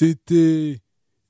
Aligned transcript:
C'était 0.00 0.80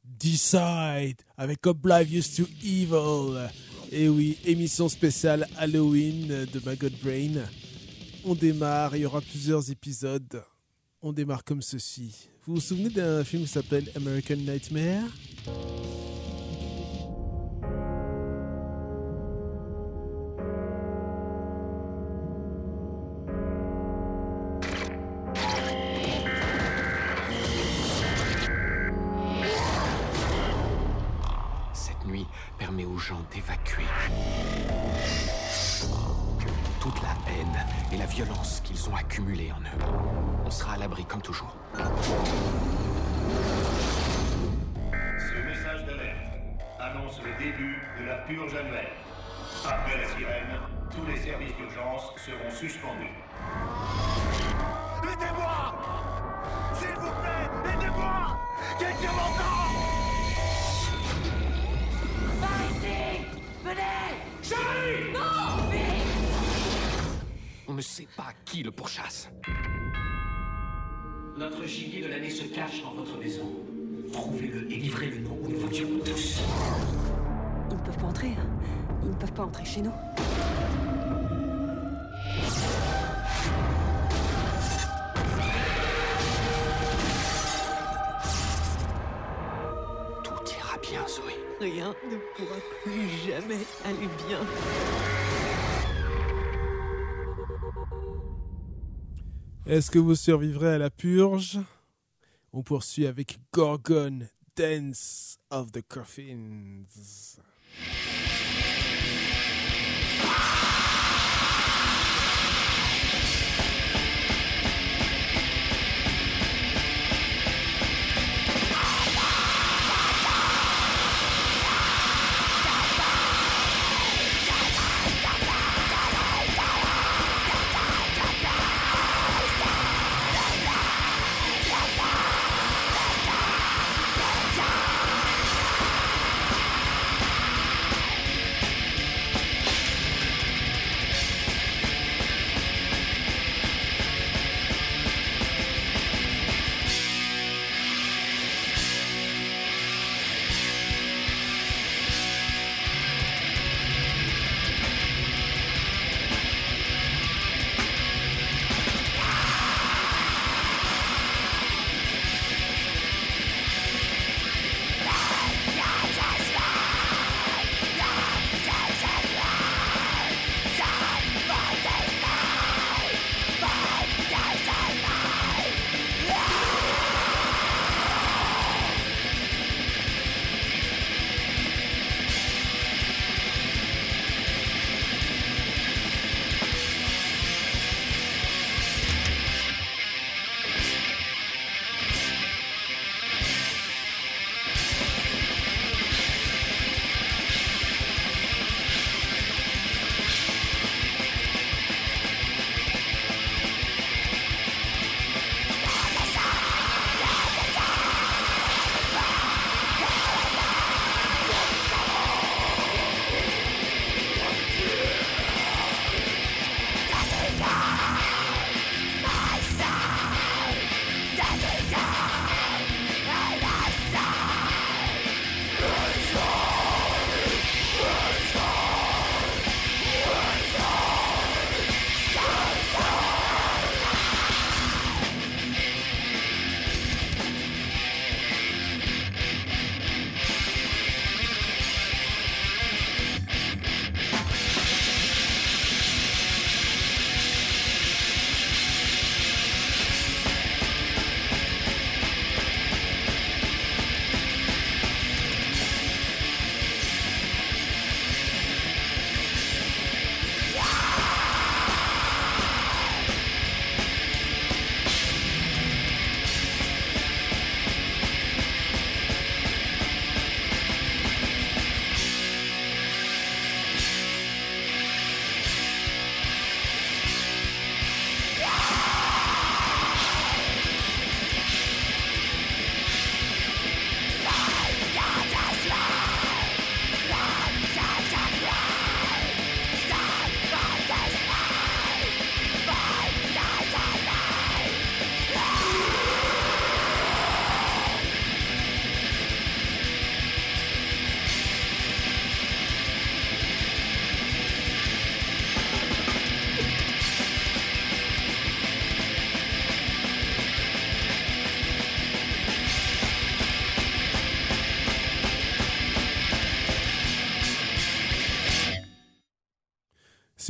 Decide 0.05 1.17
avec 1.37 1.67
Oblivious 1.67 2.23
to 2.37 2.45
Evil. 2.63 3.51
Et 3.91 4.09
oui, 4.09 4.39
émission 4.45 4.89
spéciale 4.89 5.49
Halloween 5.59 6.29
de 6.29 6.61
Maggot 6.65 6.87
Brain. 7.03 7.49
On 8.25 8.37
démarre, 8.37 8.95
il 8.95 9.03
y 9.03 9.07
aura 9.07 9.23
plusieurs 9.23 9.69
épisodes. 9.73 10.45
On 11.03 11.13
démarre 11.13 11.43
comme 11.43 11.63
ceci. 11.63 12.29
Vous 12.47 12.55
vous 12.55 12.61
souvenez 12.61 12.91
d'un 12.91 13.25
film 13.25 13.43
qui 13.43 13.49
s'appelle 13.49 13.91
American 13.97 14.37
Nightmare? 14.37 15.11
Est-ce 99.71 99.89
que 99.89 100.01
vous 100.01 100.17
survivrez 100.17 100.75
à 100.75 100.79
la 100.79 100.91
purge? 100.91 101.61
On 102.53 102.61
poursuit 102.61 103.07
avec 103.07 103.39
Gorgon, 103.53 104.27
Dance 104.57 105.39
of 105.49 105.71
the 105.71 105.81
Coffins. 105.87 106.87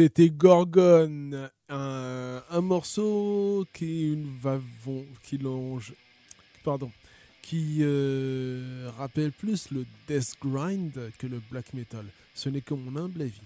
C'était 0.00 0.30
Gorgone, 0.30 1.50
un, 1.68 2.60
morceau 2.62 3.66
qui 3.70 4.16
longe, 5.42 5.92
pardon, 6.64 6.90
qui 7.42 7.80
euh, 7.82 8.90
rappelle 8.96 9.30
plus 9.30 9.70
le 9.70 9.84
death 10.08 10.36
grind 10.40 11.12
que 11.18 11.26
le 11.26 11.42
black 11.50 11.74
metal. 11.74 12.06
Ce 12.32 12.48
n'est 12.48 12.62
que 12.62 12.72
mon 12.72 12.96
humble 12.96 13.20
avis. 13.20 13.42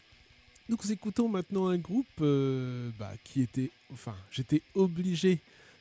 Nous 0.69 0.79
écoutons 0.93 1.29
maintenant 1.29 1.67
un 1.67 1.79
groupe 1.79 2.07
euh, 2.21 2.93
bah, 3.01 3.15
qui 3.25 3.43
était, 3.43 3.73
enfin, 3.93 4.15
j'étais 4.31 4.63
obligé 4.77 5.41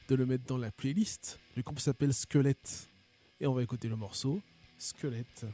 de 0.10 0.16
le 0.16 0.26
mettre 0.26 0.46
dans 0.48 0.58
la 0.58 0.72
playlist. 0.72 1.40
Le 1.56 1.62
groupe 1.62 1.78
s'appelle 1.78 2.16
Squelette 2.16 2.90
et 3.40 3.46
on 3.46 3.54
va 3.54 3.62
écouter 3.62 3.90
le 3.90 3.96
morceau 3.96 4.42
Squelette. 4.80 5.46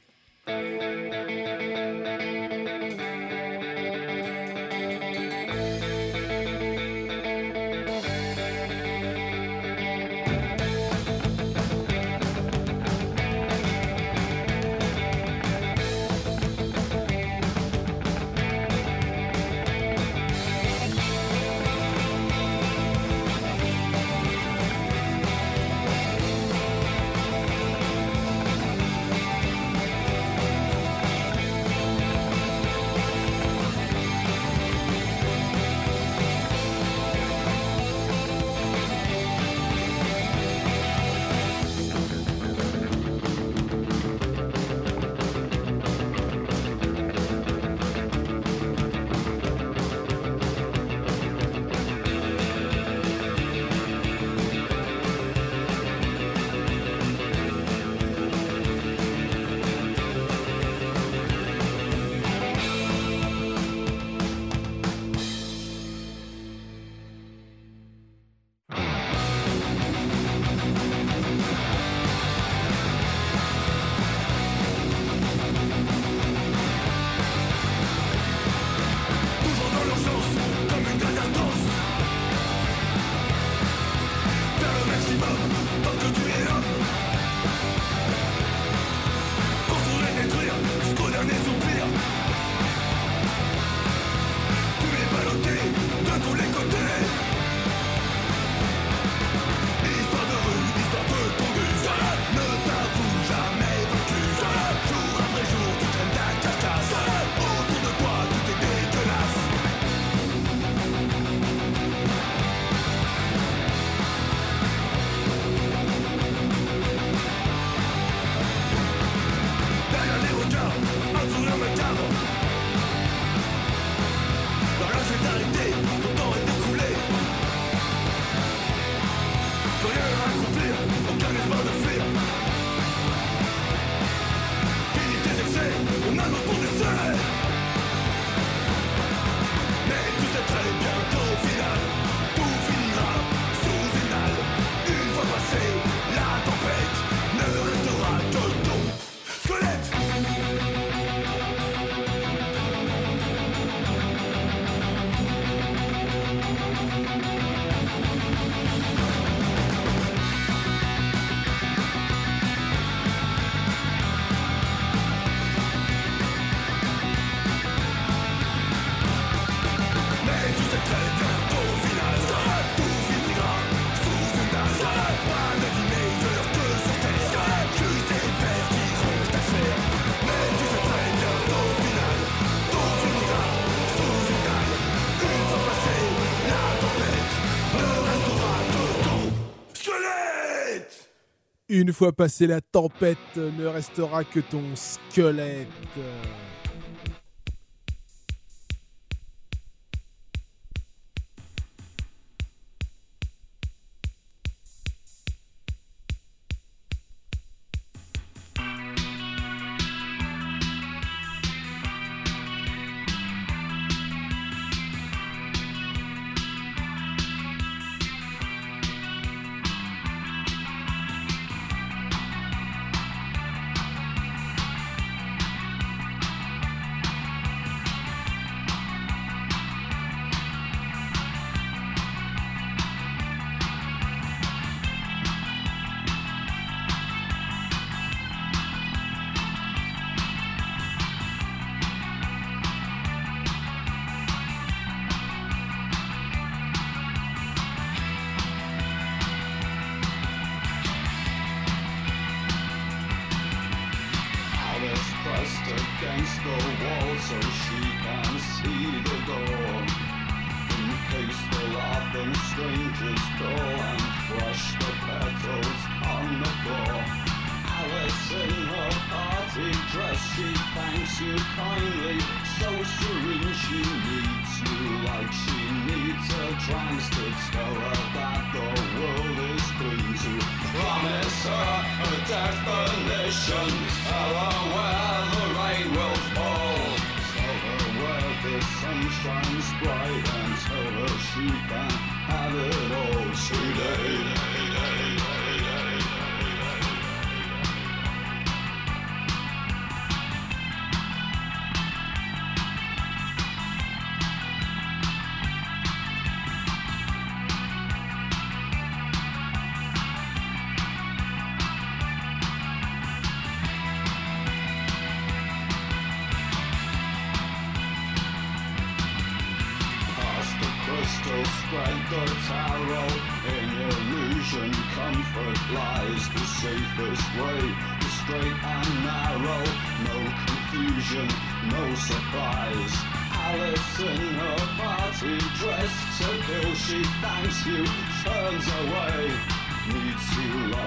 Une 191.80 191.94
fois 191.94 192.12
passée 192.12 192.46
la 192.46 192.60
tempête, 192.60 193.18
ne 193.38 193.66
restera 193.66 194.26
que 194.26 194.42
ton 194.42 194.62
squelette. 194.76 195.70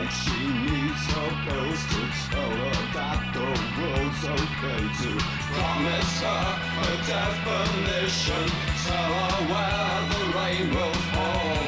Like 0.02 0.10
she 0.10 0.46
needs 0.46 1.04
her 1.14 1.30
pills 1.46 1.82
to 1.92 2.00
tell 2.30 2.50
her 2.50 2.78
that 2.96 3.20
the 3.34 3.46
world's 3.78 4.24
okay 4.36 4.82
to 5.02 5.10
promise 5.54 6.14
her 6.26 6.46
a 6.82 6.94
definition. 7.06 8.46
Tell 8.86 9.12
her 9.22 9.38
where 9.52 9.98
the 10.12 10.22
rain 10.38 10.66
will 10.74 10.98
fall. 11.12 11.62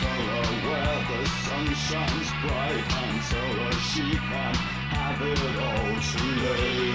Tell 0.00 0.24
her 0.34 0.48
where 0.66 0.98
the 1.10 1.20
sun 1.44 1.66
shines 1.86 2.30
bright 2.42 2.86
and 3.02 3.16
tell 3.32 3.54
her 3.64 3.76
she 3.90 4.06
can 4.16 4.54
have 4.92 5.20
it 5.22 5.40
all 5.68 5.94
today. 6.12 6.92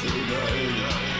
Today. 0.00 1.19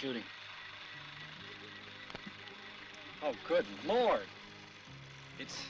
Shooting. 0.00 0.22
Oh, 3.22 3.32
good 3.48 3.66
lord. 3.84 4.26
It's. 5.40 5.60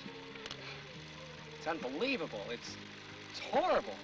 It's 1.57 1.67
unbelievable. 1.67 2.43
It's. 2.51 2.77
It's 3.31 3.41
horrible. 3.41 3.95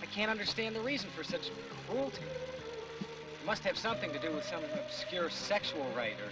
I 0.00 0.06
can't 0.06 0.30
understand 0.30 0.74
the 0.74 0.80
reason 0.80 1.10
for 1.14 1.22
such 1.22 1.50
cruelty. 1.86 2.22
It 2.22 3.46
must 3.46 3.62
have 3.64 3.76
something 3.76 4.10
to 4.12 4.18
do 4.18 4.32
with 4.32 4.44
some 4.44 4.62
obscure 4.84 5.28
sexual 5.28 5.86
rite 5.94 6.16
or 6.20 6.30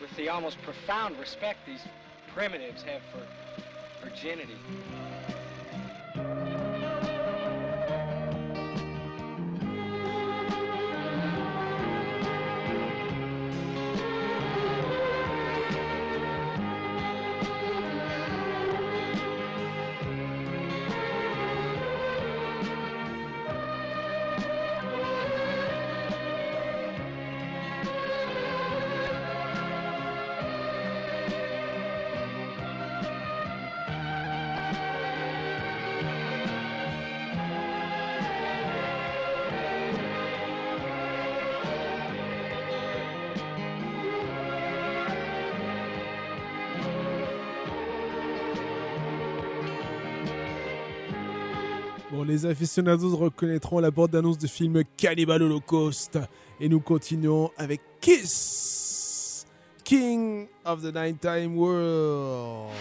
with 0.00 0.14
the 0.16 0.28
almost 0.28 0.60
profound 0.62 1.18
respect 1.18 1.58
these 1.66 1.82
primitives 2.32 2.82
have 2.82 3.02
for 3.12 4.06
virginity. 4.08 4.56
Aficionados 52.48 53.14
reconnaîtront 53.16 53.78
la 53.78 53.90
bande-annonce 53.90 54.38
du 54.38 54.48
film 54.48 54.82
Cannibal 54.96 55.42
Holocaust. 55.42 56.18
Et 56.60 56.68
nous 56.68 56.80
continuons 56.80 57.50
avec 57.56 57.80
Kiss, 58.00 59.46
King 59.84 60.48
of 60.64 60.82
the 60.82 60.92
Nighttime 60.94 61.56
World. 61.56 62.72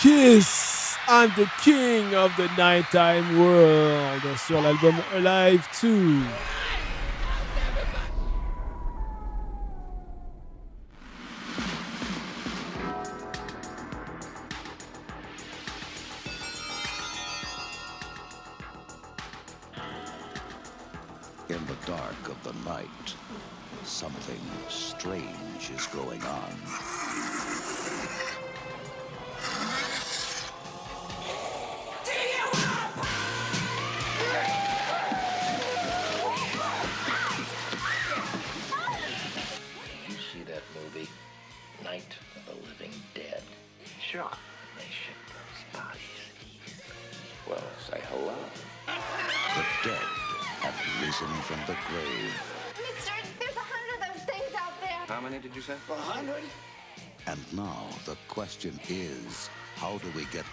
Kiss, 0.00 0.96
I'm 1.08 1.30
the 1.30 1.50
king 1.60 2.14
of 2.14 2.30
the 2.36 2.48
nighttime 2.56 3.36
world 3.36 4.22
sur 4.38 4.60
l'album 4.60 4.94
Alive 5.12 5.68
2. 5.80 6.57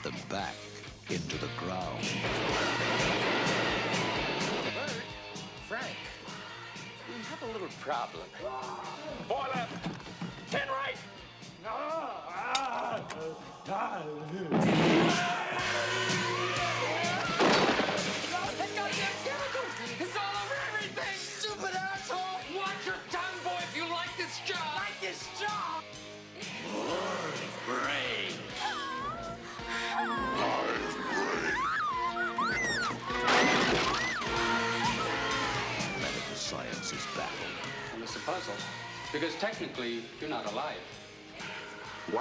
the 0.06 0.28
back. 0.28 0.55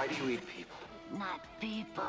Why 0.05 0.13
do 0.13 0.23
you 0.23 0.29
eat 0.33 0.47
people? 0.47 0.77
Not 1.17 1.41
people. 1.59 2.03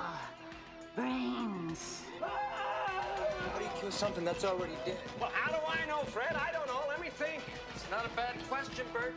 Brains. 0.95 2.03
How 2.21 3.59
do 3.59 3.65
you 3.65 3.71
kill 3.81 3.91
something 3.91 4.23
that's 4.23 4.45
already 4.45 4.75
dead? 4.85 4.99
Well, 5.19 5.31
how 5.33 5.51
do 5.51 5.57
I 5.67 5.87
know, 5.87 6.03
Fred? 6.03 6.37
I 6.37 6.53
don't 6.53 6.67
know. 6.67 6.83
Let 6.91 7.01
me 7.01 7.09
think. 7.09 7.43
It's 7.75 7.91
not 7.91 8.05
a 8.05 8.11
bad 8.11 8.35
question, 8.51 8.85
Bert. 8.93 9.15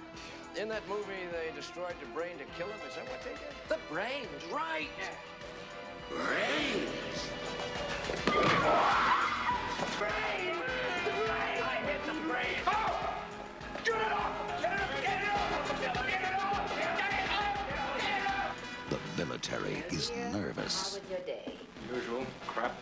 In 0.57 0.69
that 0.69 0.87
movie, 0.87 1.27
they 1.29 1.53
destroyed 1.57 1.95
the 1.99 2.05
brain 2.13 2.37
to 2.37 2.45
kill 2.57 2.67
him. 2.67 2.79
Is 2.87 2.95
that 2.95 3.03
what 3.09 3.21
they 3.21 3.31
did? 3.31 3.51
The 3.67 3.79
brains, 3.91 4.45
right. 4.49 4.87
Brains! 6.09 7.29
Brain! 9.97 10.55
I 11.61 11.81
hit 11.85 12.05
the 12.05 12.13
brain. 12.29 12.55
Oh! 12.65 13.13
Get 13.83 13.95
it 13.95 14.11
off! 14.13 14.61
Get 14.61 14.71
it 14.71 14.79
off! 14.79 15.01
Get 15.01 15.03
it 15.03 15.05
off! 15.05 15.08
The 19.49 19.57
military 19.57 19.83
is 19.91 20.11
nervous. 20.31 20.99
your 21.09 21.19
day? 21.19 21.53
Usual 21.93 22.25
crap. 22.45 22.75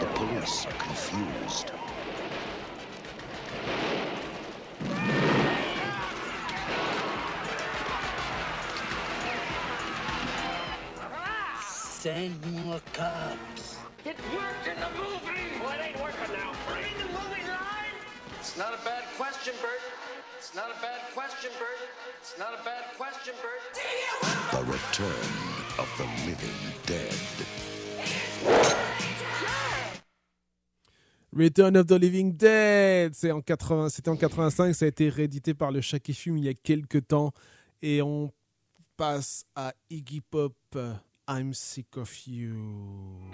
The 0.00 0.06
police 0.14 0.66
are 0.66 0.72
confused. 0.72 1.72
Send 11.68 12.64
more 12.64 12.80
cops. 12.92 13.76
It 14.04 14.16
worked 14.32 14.66
in 14.66 14.80
the 14.80 14.88
movie! 14.96 15.60
Well, 15.60 15.72
it 15.72 15.80
ain't 15.84 16.00
working 16.00 16.32
now, 16.32 16.52
It's 18.50 18.58
not 18.58 18.74
a 18.74 18.84
bad 18.84 19.04
question, 19.16 19.54
Bert. 19.62 19.78
It's 20.36 20.56
not 20.56 20.70
a 20.76 20.82
bad 20.82 21.00
question, 21.14 21.52
Bert. 21.56 21.88
It's 22.20 22.36
not 22.36 22.52
a 22.52 22.64
bad 22.64 22.82
question, 22.98 23.32
Bert. 23.40 23.62
The 24.50 24.64
return 24.64 25.30
of 25.78 25.88
the 25.96 26.06
living 26.26 26.74
dead. 26.84 27.14
Return 31.32 31.76
of 31.76 31.86
the 31.86 31.96
Living 31.96 32.36
Dead, 32.36 33.14
c'est 33.14 33.30
en 33.30 33.40
80, 33.40 33.90
c'était 33.90 34.10
en 34.10 34.16
85, 34.16 34.74
ça 34.74 34.84
a 34.84 34.88
été 34.88 35.08
réédité 35.08 35.54
par 35.54 35.70
le 35.70 35.80
Shaki 35.80 36.12
Film 36.12 36.36
il 36.38 36.44
y 36.46 36.48
a 36.48 36.54
quelques 36.54 37.06
temps 37.06 37.30
et 37.82 38.02
on 38.02 38.32
passe 38.96 39.44
à 39.54 39.72
Iggy 39.90 40.22
Pop, 40.22 40.56
I'm 41.28 41.54
Sick 41.54 41.96
of 41.96 42.26
You. 42.26 43.30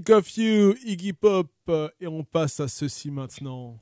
Of 0.00 0.36
You, 0.38 0.74
Iggy 0.84 1.12
Pop. 1.12 1.50
Et 2.00 2.06
on 2.06 2.24
passe 2.24 2.60
à 2.60 2.68
ceci 2.68 3.10
maintenant. 3.10 3.78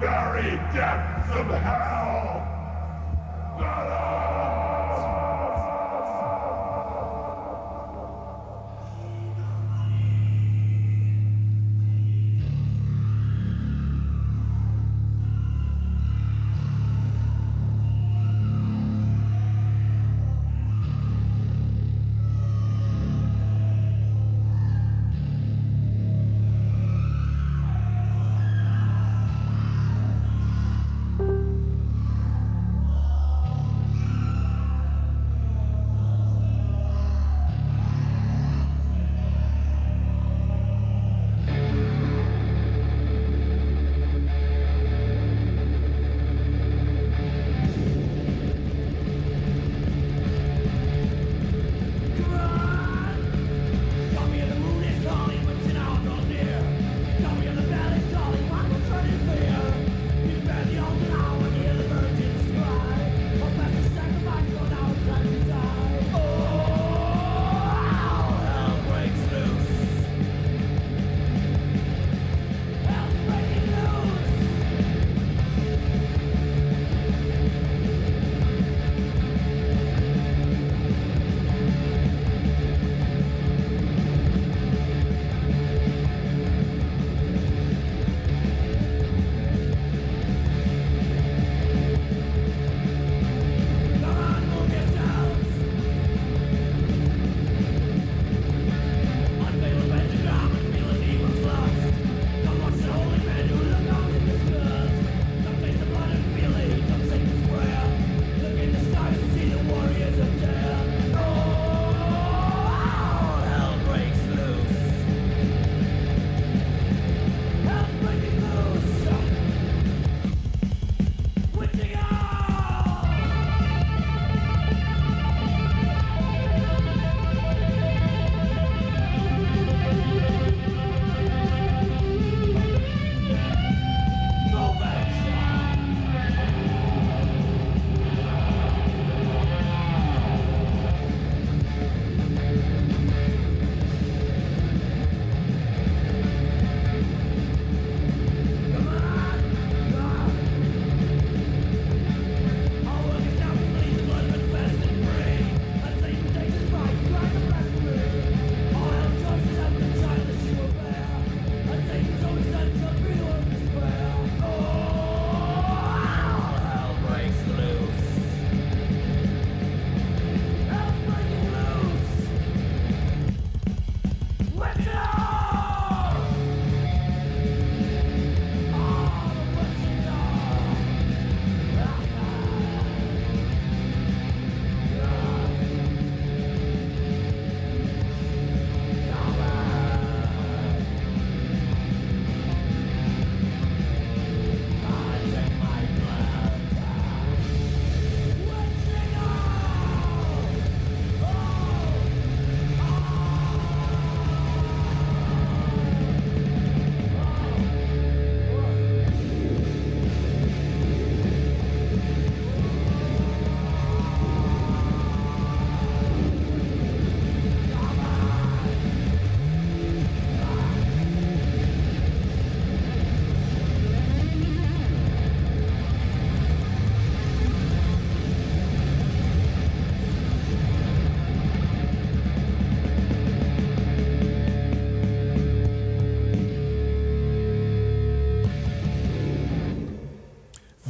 very 0.00 0.56
depths 0.72 1.30
of 1.34 1.46
hell. 1.60 1.98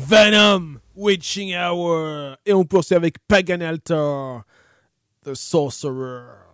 Venom, 0.08 0.80
Witching 0.96 1.54
Hour. 1.54 2.38
Et 2.46 2.54
on 2.54 2.64
poursuit 2.64 2.94
avec 2.94 3.16
Pagan 3.28 3.60
Altar, 3.60 4.44
The 5.22 5.34
Sorcerer. 5.34 6.47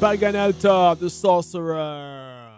Pagan 0.00 0.36
Altar, 0.36 0.94
The 1.00 1.08
Sorcerer. 1.08 2.50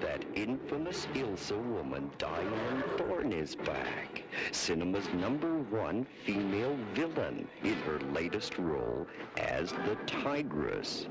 That 0.00 0.24
infamous 0.36 1.06
Ilsa 1.14 1.60
woman, 1.60 2.12
Diane 2.16 2.84
Thorne, 2.96 3.32
is 3.32 3.56
back. 3.56 4.22
Cinema's 4.52 5.08
number 5.14 5.52
one 5.52 6.06
female 6.24 6.76
villain 6.94 7.48
in 7.64 7.74
her 7.74 7.98
latest 8.12 8.56
role 8.58 9.08
as 9.36 9.72
the 9.72 9.96
Tigress. 10.06 11.08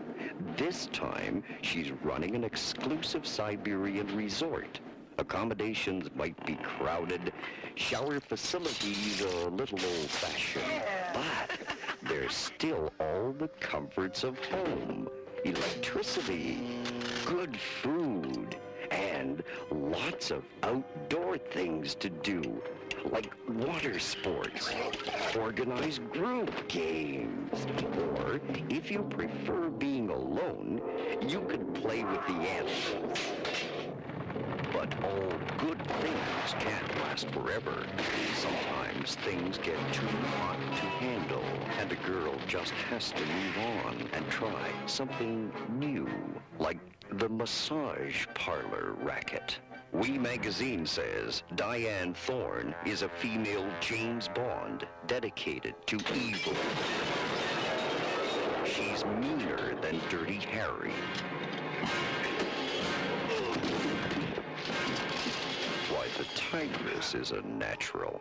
This 0.56 0.86
time, 0.94 1.44
she's 1.62 1.92
running 2.04 2.34
an 2.36 2.46
exclusive 2.46 3.28
Siberian 3.28 4.16
resort. 4.16 4.80
Accommodations 5.18 6.08
might 6.16 6.42
be 6.46 6.56
crowded, 6.56 7.34
shower 7.76 8.22
facilities 8.22 9.22
a 9.22 9.50
little 9.50 9.78
old-fashioned, 9.78 10.84
but 11.14 11.52
there's 12.08 12.36
still 12.36 12.92
all 13.00 13.34
the 13.38 13.48
comforts 13.60 14.24
of 14.24 14.38
home. 14.46 15.08
Electricity, 15.44 16.60
good 17.26 17.58
food, 17.58 18.56
and 18.92 19.44
lots 19.72 20.32
of 20.32 20.44
outdoor 20.64 21.38
things 21.38 21.96
to 21.96 22.10
do, 22.10 22.62
like 23.06 23.32
water 23.48 23.98
sports, 24.00 24.70
organized 25.40 26.08
group 26.12 26.52
games, 26.68 27.66
or 28.18 28.40
if 28.70 28.92
you 28.92 29.04
prefer 29.04 29.70
being 29.70 30.10
alone, 30.10 30.82
you 31.28 31.42
could 31.42 31.74
play 31.74 32.04
with 32.04 32.26
the 32.28 32.34
animals. 32.34 33.20
But 34.72 34.94
all 35.04 35.34
good 35.58 35.82
things 36.00 36.54
can't 36.60 37.00
last 37.00 37.30
forever. 37.32 37.86
Sometimes 38.36 39.16
things 39.16 39.58
get 39.58 39.78
too 39.94 40.06
hot 40.38 40.58
to 40.58 40.86
handle, 41.04 41.44
and 41.80 41.92
a 41.92 41.96
girl 41.96 42.34
just 42.48 42.72
has 42.72 43.12
to 43.12 43.20
move 43.20 43.58
on 43.86 44.10
and 44.14 44.26
try 44.30 44.72
something 44.86 45.52
new, 45.78 46.08
like 46.60 46.80
the 47.12 47.28
massage 47.30 48.26
parlor 48.34 48.96
racket. 49.02 49.60
We 49.92 50.18
Magazine 50.18 50.86
says 50.86 51.44
Diane 51.56 52.14
Thorne 52.14 52.74
is 52.86 53.02
a 53.02 53.10
female 53.10 53.68
James 53.82 54.30
Bond 54.30 54.88
dedicated 55.06 55.76
to 55.88 55.98
evil. 56.16 56.54
She's 58.66 59.04
meaner 59.20 59.76
than 59.82 60.00
Dirty 60.10 60.40
Harry. 60.40 60.94
Tigress 66.52 67.16
is 67.16 67.32
a 67.32 67.42
natural, 67.44 68.20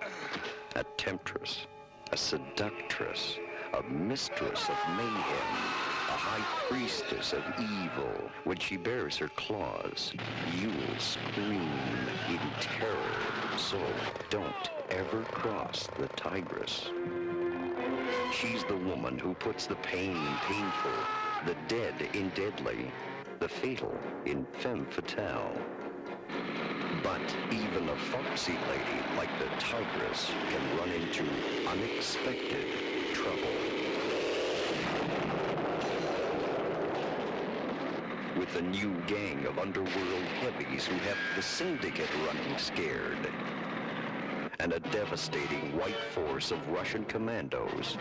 a 0.76 0.84
temptress, 0.96 1.66
a 2.12 2.16
seductress, 2.16 3.36
a 3.74 3.82
mistress 3.82 4.68
of 4.68 4.76
mayhem, 4.96 5.56
a 6.08 6.12
high 6.12 6.68
priestess 6.68 7.32
of 7.32 7.42
evil. 7.58 8.30
When 8.44 8.56
she 8.56 8.76
bares 8.76 9.16
her 9.16 9.30
claws, 9.30 10.12
you 10.56 10.68
will 10.68 11.00
scream 11.00 11.72
in 12.28 12.38
terror. 12.60 12.94
So 13.58 13.84
don't 14.30 14.70
ever 14.90 15.22
cross 15.22 15.88
the 15.98 16.06
Tigress. 16.06 16.88
She's 18.32 18.62
the 18.62 18.76
woman 18.76 19.18
who 19.18 19.34
puts 19.34 19.66
the 19.66 19.74
pain 19.74 20.14
in 20.14 20.34
painful, 20.46 20.92
the 21.46 21.56
dead 21.66 21.94
in 22.14 22.28
deadly, 22.36 22.92
the 23.40 23.48
fatal 23.48 23.98
in 24.24 24.46
femme 24.60 24.86
fatale. 24.88 25.50
But 27.02 27.20
even 27.50 27.88
a 27.88 27.96
foxy 27.96 28.52
lady 28.68 29.00
like 29.16 29.30
the 29.38 29.46
Tigress 29.58 30.30
can 30.50 30.78
run 30.78 30.90
into 30.90 31.24
unexpected 31.68 32.66
trouble. 33.14 33.56
With 38.38 38.56
a 38.56 38.62
new 38.62 38.94
gang 39.06 39.46
of 39.46 39.58
underworld 39.58 40.24
heavies 40.40 40.86
who 40.86 40.96
have 40.96 41.16
the 41.36 41.42
syndicate 41.42 42.08
running 42.26 42.58
scared. 42.58 43.18
And 44.58 44.72
a 44.72 44.80
devastating 44.80 45.76
white 45.78 46.02
force 46.12 46.50
of 46.50 46.68
Russian 46.68 47.04
commandos. 47.04 47.96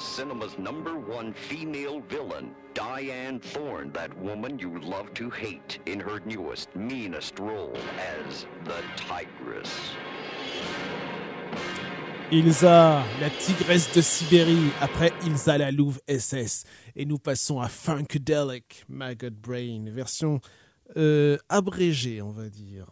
Miss 0.00 0.08
cinema's 0.08 0.58
number 0.58 0.96
one 0.96 1.34
female 1.34 2.00
villain, 2.08 2.54
Diane 2.72 3.38
Thorne, 3.38 3.92
that 3.92 4.16
woman 4.16 4.58
you 4.58 4.80
love 4.80 5.12
to 5.12 5.28
hate 5.28 5.78
in 5.84 6.00
her 6.00 6.20
newest, 6.24 6.74
meanest 6.74 7.38
role 7.38 7.76
as 7.98 8.46
the 8.64 8.82
Tigress. 8.96 9.68
Ilsa, 12.32 13.04
la 13.20 13.28
tigresse 13.28 13.92
de 13.94 14.00
Sibérie. 14.00 14.70
Après 14.80 15.12
Ilsa, 15.26 15.58
la 15.58 15.70
louve 15.70 16.00
SS. 16.08 16.64
Et 16.96 17.04
nous 17.04 17.18
passons 17.18 17.60
à 17.60 17.68
Funkadelic, 17.68 18.86
Maggot 18.88 19.28
Brain, 19.30 19.84
version 19.88 20.40
euh, 20.96 21.36
abrégée, 21.50 22.22
on 22.22 22.30
va 22.30 22.48
dire. 22.48 22.86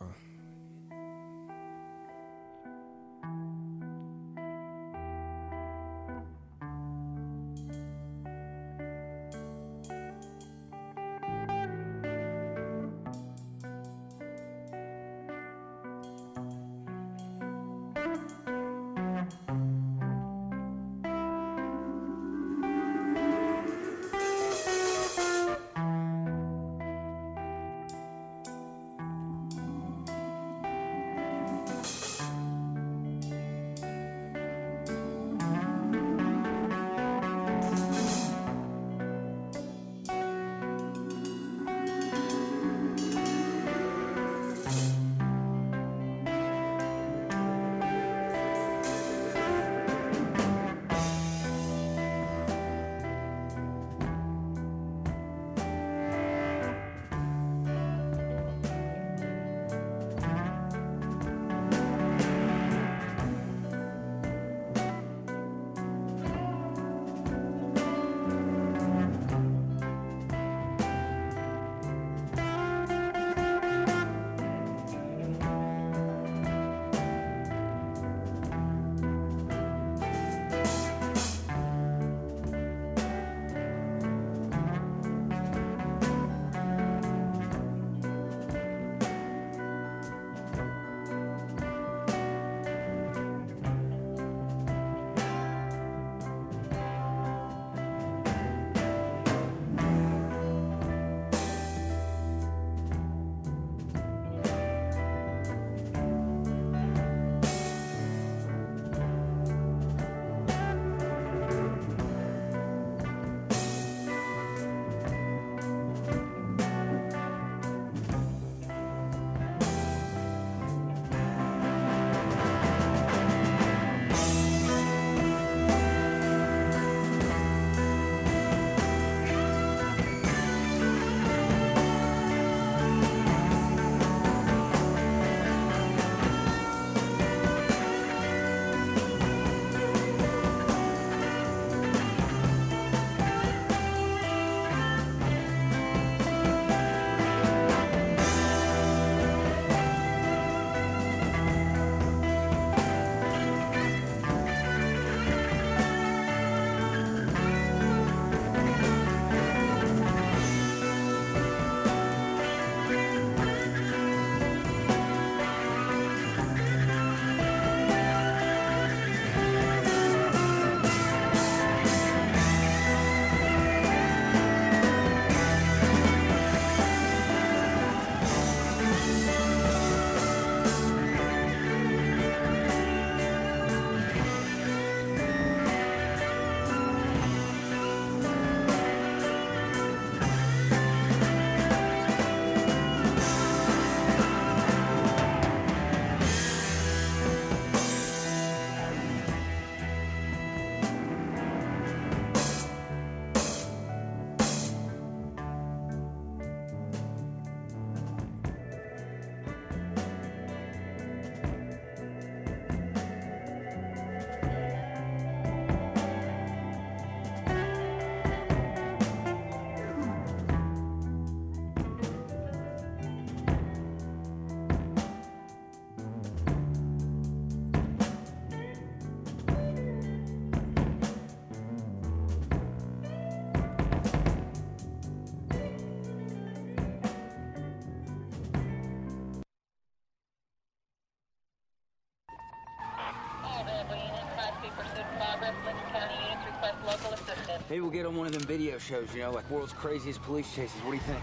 We'll 247.89 247.97
get 247.97 248.05
on 248.05 248.17
one 248.17 248.27
of 248.27 248.35
them 248.35 248.43
video 248.43 248.77
shows, 248.77 249.09
you 249.15 249.23
know, 249.23 249.31
like 249.31 249.51
World's 249.51 249.73
Craziest 249.73 250.21
Police 250.21 250.55
Chases. 250.55 250.79
What 250.83 250.91
do 250.91 250.97
you 250.99 251.03
think? 251.05 251.23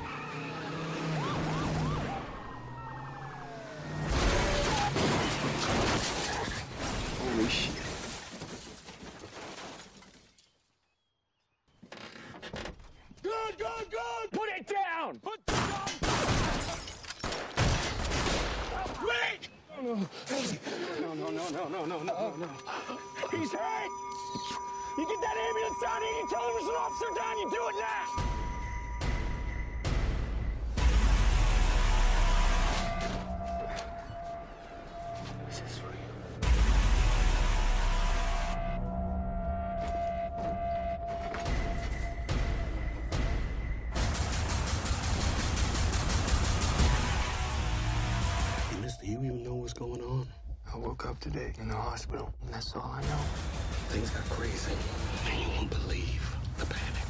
Officer 26.86 27.06
down, 27.16 27.38
you 27.40 27.50
do 27.50 27.56
it 27.56 27.76
now! 27.80 28.24
This 35.48 35.62
is 35.62 35.82
real. 35.82 35.92
Hey, 48.70 48.80
mister, 48.82 49.06
you 49.06 49.18
even 49.24 49.44
know 49.44 49.56
what's 49.56 49.74
going 49.74 50.02
on? 50.02 50.28
I 50.72 50.78
woke 50.78 51.08
up 51.08 51.20
today 51.20 51.54
in 51.60 51.68
the 51.70 51.76
hospital, 51.76 52.32
and 52.44 52.54
that's 52.54 52.76
all 52.76 52.84
I 52.84 53.02
know. 53.02 53.24
Things 53.90 54.12
got 54.12 54.30
crazy. 54.30 54.74
And 55.28 55.40
you 55.40 55.48
won't 55.56 55.70
believe 55.72 56.35
the 56.58 56.66
panic. 56.66 57.08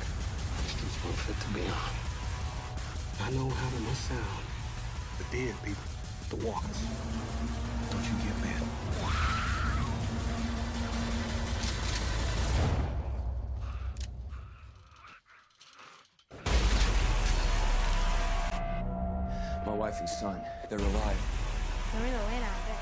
The 0.57 0.69
streets 0.69 0.97
weren't 1.03 1.17
fit 1.17 1.39
to 1.39 1.49
be 1.53 1.61
on. 1.69 1.93
I 3.21 3.31
know 3.31 3.49
how 3.49 3.69
they 3.69 3.83
must 3.85 4.05
sound. 4.07 4.45
The 5.17 5.25
dead 5.37 5.55
people, 5.63 5.83
the 6.29 6.35
walkers. 6.45 6.81
Don't 7.91 8.03
you 8.03 8.15
get 8.25 8.35
mad? 8.43 8.61
My 19.65 19.73
wife 19.73 19.99
and 19.99 20.09
son, 20.09 20.41
they're 20.69 20.79
alive. 20.79 21.17
They're 21.93 22.07
in 22.07 22.13
Atlanta, 22.13 22.45
I 22.45 22.59
bet. 22.67 22.81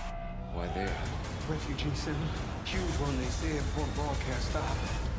Why 0.54 0.68
there? 0.76 0.98
Refugee 1.50 1.96
center. 1.96 2.18
Huge 2.66 2.82
one, 3.00 3.18
they 3.18 3.26
said, 3.26 3.58
before 3.58 3.86
the 3.86 3.92
broadcast 3.94 4.50
stopped. 4.50 5.13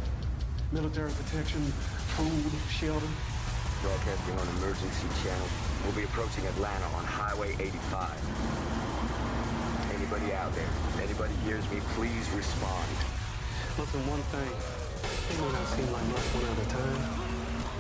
Military 0.72 1.12
protection, 1.12 1.60
food, 2.16 2.52
shelter. 2.70 3.06
Broadcasting 3.82 4.38
on 4.38 4.48
emergency 4.58 5.06
channel. 5.22 5.46
We'll 5.84 5.94
be 5.94 6.04
approaching 6.04 6.46
Atlanta 6.46 6.86
on 6.96 7.04
Highway 7.04 7.54
85. 7.60 8.10
Anybody 9.94 10.32
out 10.32 10.54
there? 10.54 10.64
If 10.64 11.00
anybody 11.00 11.34
hears 11.44 11.68
me, 11.70 11.80
please 11.94 12.28
respond. 12.30 12.88
Listen, 13.78 14.00
one 14.08 14.22
thing. 14.32 14.50
It 15.30 15.36
may 15.40 15.52
not 15.52 15.66
seem 15.68 15.92
like 15.92 16.06
much 16.10 16.28
one 16.32 16.46
at 16.48 16.58
a 16.58 16.68
time. 16.72 17.02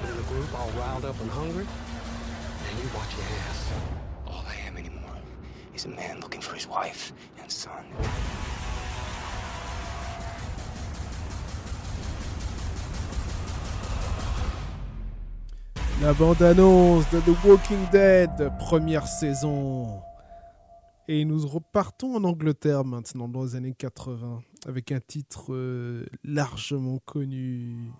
But 0.02 0.10
in 0.12 0.18
a 0.18 0.26
group 0.28 0.52
all 0.58 0.70
riled 0.78 1.04
up 1.04 1.18
and 1.20 1.30
hungry, 1.30 1.64
man, 1.64 2.74
you 2.78 2.88
watch 2.94 3.10
your 3.16 3.26
ass. 3.48 3.72
All 4.26 4.44
I 4.46 4.56
am 4.68 4.76
anymore 4.76 5.16
is 5.74 5.86
a 5.86 5.88
man 5.88 6.20
looking 6.20 6.40
for 6.40 6.54
his 6.54 6.68
wife 6.68 7.12
and 7.40 7.50
son. 7.50 7.84
La 16.02 16.12
bande-annonce 16.12 17.08
de 17.10 17.20
The 17.20 17.44
Walking 17.44 17.88
Dead, 17.92 18.50
première 18.58 19.06
saison. 19.06 20.02
Et 21.06 21.24
nous 21.24 21.46
repartons 21.46 22.16
en 22.16 22.24
Angleterre 22.24 22.84
maintenant, 22.84 23.28
dans 23.28 23.44
les 23.44 23.54
années 23.54 23.74
80, 23.78 24.40
avec 24.66 24.90
un 24.90 25.00
titre 25.00 25.54
euh, 25.54 26.04
largement 26.24 26.98
connu. 26.98 27.92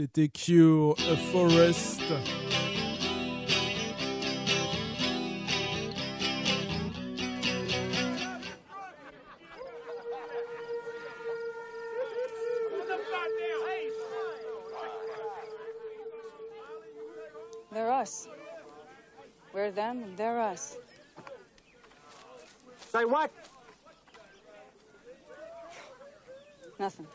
C'était 0.00 0.28
Cure 0.28 0.94
a 1.10 1.14
Forest. 1.14 2.00
They're 17.70 17.90
us. 17.90 18.26
We're 19.52 19.70
them, 19.70 20.02
and 20.02 20.16
they're 20.16 20.40
us. 20.40 20.78
Say 22.90 23.04
what? 23.04 23.30
Nothing. 26.78 27.06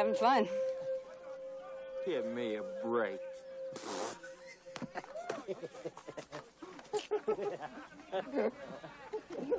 Having 0.00 0.14
fun. 0.14 0.48
Give 2.06 2.24
me 2.24 2.56
a 2.56 2.62
break. 2.82 3.20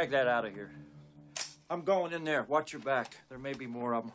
Drag 0.00 0.12
that 0.12 0.28
out 0.28 0.46
of 0.46 0.54
here. 0.54 0.70
I'm 1.68 1.82
going 1.82 2.14
in 2.14 2.24
there. 2.24 2.44
Watch 2.44 2.72
your 2.72 2.80
back. 2.80 3.18
There 3.28 3.36
may 3.36 3.52
be 3.52 3.66
more 3.66 3.92
of 3.94 4.04
them. 4.04 4.12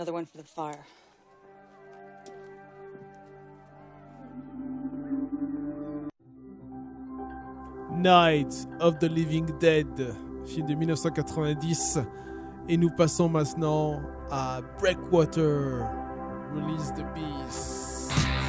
Another 0.00 0.14
one 0.14 0.24
for 0.24 0.38
the 0.38 0.44
fire. 0.44 0.86
Night 7.92 8.66
of 8.80 8.98
the 8.98 9.10
Living 9.10 9.44
Dead, 9.58 9.86
film 10.46 10.66
de 10.66 10.74
1990. 10.74 11.98
Et 12.70 12.78
nous 12.78 12.88
passons 12.88 13.28
maintenant 13.28 14.00
à 14.30 14.62
Breakwater, 14.78 15.84
Release 16.54 16.92
the 16.94 17.04
Beast. 17.14 18.39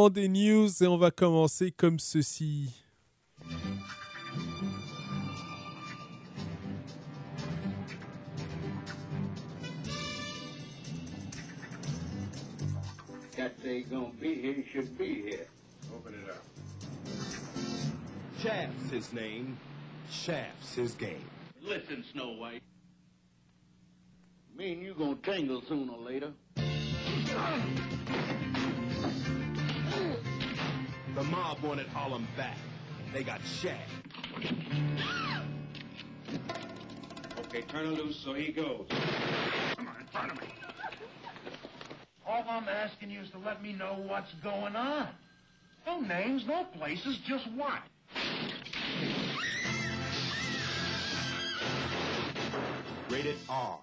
Moment 0.00 0.10
des 0.10 0.28
news 0.28 0.70
et 0.80 0.86
on 0.86 0.96
va 0.96 1.10
commencer 1.10 1.72
comme 1.72 1.98
ceci. 1.98 2.70
Say 13.62 13.80
he's 13.80 13.88
gonna 13.88 14.10
be 14.18 14.36
here, 14.36 14.54
he 14.54 14.64
should 14.72 14.96
be 14.96 15.22
here. 15.22 15.46
Open 15.94 16.14
it 16.14 16.30
up. 16.30 16.42
Shaft's 18.40 18.90
his 18.90 19.12
name. 19.12 19.58
Shaft's 20.10 20.76
his 20.76 20.94
game. 20.94 21.28
Listen, 21.60 22.02
Snow 22.10 22.36
White. 22.38 22.62
Me 24.56 24.72
and 24.72 24.82
you 24.82 24.94
gonna 24.94 25.16
tangle 25.16 25.60
sooner 25.68 25.92
or 25.92 25.98
later. 25.98 26.32
The 31.20 31.26
mob 31.26 31.60
wanted 31.60 31.86
Harlem 31.88 32.26
back. 32.34 32.56
They 33.12 33.22
got 33.22 33.42
Shaft. 33.44 33.90
Okay, 37.40 37.60
turn 37.60 37.84
her 37.84 37.92
loose 37.92 38.18
so 38.24 38.32
he 38.32 38.50
goes. 38.50 38.86
Come 39.76 39.88
on, 39.88 39.96
in 40.00 40.06
front 40.06 40.32
of 40.32 40.40
me. 40.40 40.46
All 42.26 42.42
I'm 42.48 42.66
asking 42.70 43.10
you 43.10 43.20
is 43.20 43.28
to 43.32 43.38
let 43.38 43.62
me 43.62 43.74
know 43.74 44.02
what's 44.06 44.32
going 44.42 44.74
on. 44.74 45.08
No 45.86 46.00
names, 46.00 46.46
no 46.46 46.64
places, 46.64 47.18
just 47.28 47.46
what? 47.52 47.82
Rated 53.10 53.36
R. 53.46 53.78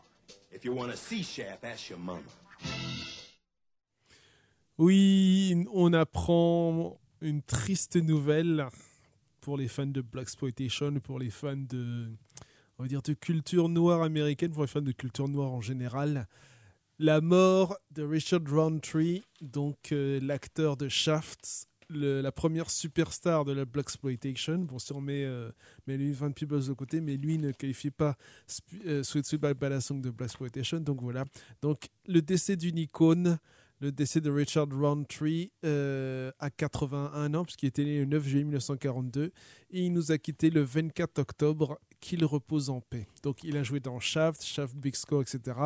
If 0.51 0.65
you 0.65 0.73
want 0.73 0.89
to 0.89 0.97
see 0.97 1.21
Shaft, 1.21 1.63
ask 1.63 1.87
your 1.87 1.99
mama. 1.99 2.23
Oui, 4.79 5.67
on 5.71 5.93
apprend 5.93 6.97
une 7.21 7.41
triste 7.41 7.95
nouvelle 7.95 8.67
pour 9.41 9.57
les 9.57 9.67
fans 9.67 9.85
de 9.85 10.01
Blaxploitation, 10.01 10.99
pour 10.99 11.19
les 11.19 11.29
fans 11.29 11.55
de, 11.55 12.09
on 12.77 12.83
va 12.83 12.89
dire, 12.89 13.01
de 13.01 13.13
culture 13.13 13.69
noire 13.69 14.01
américaine, 14.01 14.51
pour 14.51 14.63
les 14.63 14.67
fans 14.67 14.81
de 14.81 14.91
culture 14.91 15.27
noire 15.27 15.51
en 15.51 15.61
général. 15.61 16.27
La 16.99 17.21
mort 17.21 17.77
de 17.91 18.03
Richard 18.03 18.41
Roundtree, 18.49 19.23
donc 19.41 19.91
euh, 19.91 20.19
l'acteur 20.21 20.77
de 20.77 20.89
Shaft, 20.89 21.67
la 21.89 22.31
première 22.31 22.69
superstar 22.69 23.45
de 23.45 23.53
la 23.53 23.65
Blaxploitation. 23.65 24.59
Bon, 24.59 24.79
si 24.79 24.91
on 24.93 25.01
met, 25.01 25.23
euh, 25.23 25.51
met 25.85 25.97
lui 25.97 26.11
Van 26.11 26.31
Peebles 26.31 26.67
de 26.67 26.73
côté, 26.73 26.99
mais 26.99 27.15
lui 27.15 27.37
ne 27.37 27.51
qualifie 27.51 27.91
pas 27.91 28.17
euh, 28.85 29.03
Sweet 29.03 29.25
Sweet 29.25 29.41
Balasong 29.41 30.01
de 30.01 30.09
Blaxploitation. 30.09 30.79
Donc 30.79 31.01
voilà. 31.01 31.25
Donc 31.61 31.87
le 32.07 32.21
décès 32.21 32.55
d'une 32.57 32.77
icône, 32.77 33.37
le 33.79 33.91
décès 33.91 34.21
de 34.21 34.31
Richard 34.31 34.67
Roundtree 34.71 35.51
euh, 35.65 36.31
à 36.39 36.49
81 36.49 37.33
ans, 37.33 37.43
puisqu'il 37.43 37.67
était 37.67 37.83
né 37.83 37.99
le 37.99 38.05
9 38.05 38.23
juillet 38.23 38.43
1942, 38.43 39.25
et 39.25 39.31
il 39.71 39.93
nous 39.93 40.11
a 40.11 40.17
quitté 40.17 40.49
le 40.49 40.61
24 40.61 41.19
octobre, 41.19 41.79
qu'il 41.99 42.23
repose 42.25 42.69
en 42.69 42.81
paix. 42.81 43.07
Donc 43.23 43.43
il 43.43 43.57
a 43.57 43.63
joué 43.63 43.79
dans 43.79 43.99
Shaft, 43.99 44.43
Shaft 44.43 44.75
Big 44.75 44.95
Score, 44.95 45.21
etc. 45.21 45.57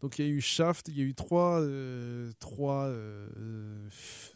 Donc 0.00 0.18
il 0.18 0.24
y 0.24 0.28
a 0.28 0.30
eu 0.30 0.40
Shaft, 0.40 0.88
il 0.88 0.98
y 0.98 1.02
a 1.02 1.04
eu 1.04 1.14
trois, 1.14 1.60
euh, 1.60 2.32
trois, 2.40 2.84
euh, 2.84 3.88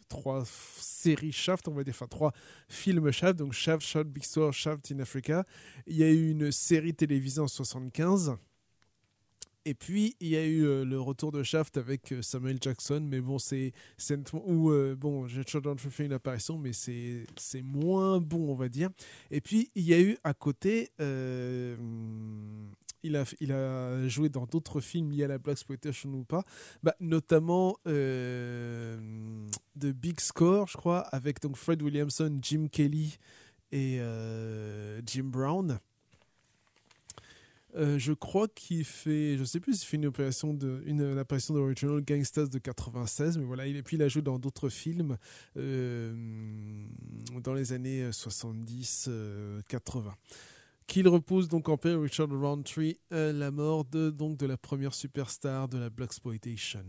trois 0.07 0.43
séries 0.45 1.31
Shaft, 1.31 1.67
on 1.67 1.73
va 1.73 1.83
dire, 1.83 1.93
enfin 1.95 2.07
trois 2.07 2.33
films 2.67 3.11
Shaft, 3.11 3.39
donc 3.39 3.53
Shaft, 3.53 3.85
Shaft 3.85 4.07
Big 4.07 4.23
Score, 4.23 4.53
Shaft 4.53 4.91
in 4.91 4.99
Africa. 4.99 5.43
Il 5.87 5.95
y 5.95 6.03
a 6.03 6.09
eu 6.09 6.29
une 6.29 6.51
série 6.51 6.93
télévisée 6.93 7.41
en 7.41 7.47
75. 7.47 8.37
Et 9.65 9.73
puis, 9.73 10.15
il 10.19 10.29
y 10.29 10.37
a 10.37 10.45
eu 10.45 10.65
euh, 10.65 10.85
le 10.85 10.99
retour 10.99 11.31
de 11.31 11.43
Shaft 11.43 11.77
avec 11.77 12.13
euh, 12.13 12.21
Samuel 12.21 12.57
Jackson, 12.61 13.01
mais 13.05 13.19
bon, 13.19 13.37
c'est 13.39 13.73
où, 14.45 14.71
euh, 14.71 14.95
bon, 14.95 15.27
j'ai 15.27 15.43
toujours 15.43 15.75
fait 15.77 16.05
une 16.05 16.13
apparition, 16.13 16.57
mais 16.57 16.71
c'est 16.73 17.25
moins 17.61 18.21
bon, 18.21 18.49
on 18.49 18.55
va 18.55 18.69
dire. 18.69 18.89
Et 19.31 19.41
puis, 19.41 19.69
il 19.75 19.83
y 19.83 19.93
a 19.93 19.99
eu 19.99 20.17
à 20.23 20.33
côté, 20.33 20.89
il, 23.03 23.15
a, 23.15 23.25
il 23.41 23.51
a 23.51 24.07
joué 24.07 24.29
dans 24.29 24.45
d'autres 24.45 24.79
films 24.79 25.11
liés 25.11 25.25
à 25.25 25.27
la 25.27 25.37
Black 25.37 25.57
Exploitation 25.57 26.09
ou 26.13 26.23
pas, 26.23 26.43
bah, 26.81 26.95
notamment 27.01 27.77
The 27.83 28.97
Big 29.93 30.21
Score, 30.21 30.67
je 30.67 30.77
crois, 30.77 30.99
avec 30.99 31.41
donc 31.41 31.57
Fred 31.57 31.81
Williamson, 31.81 32.39
Jim 32.41 32.67
Kelly 32.71 33.17
et 33.71 33.99
Jim 35.05 35.25
Brown. 35.25 35.79
Euh, 37.75 37.99
je 37.99 38.13
crois 38.13 38.47
qu'il 38.47 38.83
fait, 38.83 39.37
je 39.37 39.43
sais 39.43 39.59
plus 39.59 39.79
s'il 39.79 39.87
fait 39.87 39.97
une 39.97 40.03
de, 40.57 41.17
apparition 41.17 41.53
de 41.53 41.59
Original 41.59 42.01
Gangsters 42.01 42.49
de 42.49 42.57
96, 42.57 43.37
mais 43.37 43.45
voilà, 43.45 43.67
il, 43.67 43.75
et 43.75 43.83
puis 43.83 43.97
il 43.97 44.03
a 44.03 44.07
joué 44.07 44.21
dans 44.21 44.39
d'autres 44.39 44.69
films 44.69 45.17
euh, 45.57 46.13
dans 47.43 47.53
les 47.53 47.73
années 47.73 48.11
70, 48.11 49.05
euh, 49.09 49.61
80. 49.69 50.15
Qu'il 50.87 51.07
repose 51.07 51.47
donc 51.47 51.69
en 51.69 51.77
paix 51.77 51.93
Richard 51.93 52.29
Roundtree, 52.29 52.97
la 53.11 53.51
mort 53.51 53.85
de, 53.85 54.09
donc, 54.09 54.37
de 54.37 54.47
la 54.47 54.57
première 54.57 54.95
superstar 54.95 55.67
de 55.67 55.77
la 55.77 55.91
Blaxploitation. 55.91 56.83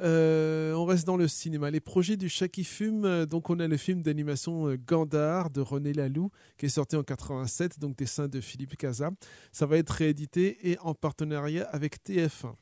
Euh, 0.00 0.72
on 0.74 0.84
reste 0.84 1.06
dans 1.06 1.16
le 1.16 1.28
cinéma. 1.28 1.70
Les 1.70 1.80
projets 1.80 2.16
du 2.16 2.28
chat 2.28 2.48
qui 2.48 2.64
fume. 2.64 3.04
euh, 3.04 3.26
Donc, 3.26 3.48
on 3.50 3.60
a 3.60 3.68
le 3.68 3.76
film 3.76 4.02
d'animation 4.02 4.68
euh, 4.68 4.76
Gandar 4.76 5.50
de 5.50 5.60
René 5.60 5.92
Laloux 5.92 6.30
qui 6.58 6.66
est 6.66 6.70
sorti 6.70 6.96
en 6.96 7.02
87, 7.04 7.78
donc 7.78 7.96
dessin 7.96 8.26
de 8.26 8.40
Philippe 8.40 8.76
Casa. 8.76 9.10
Ça 9.52 9.66
va 9.66 9.78
être 9.78 9.90
réédité 9.90 10.70
et 10.70 10.78
en 10.80 10.94
partenariat 10.94 11.68
avec 11.70 11.98
TF1. 12.04 12.54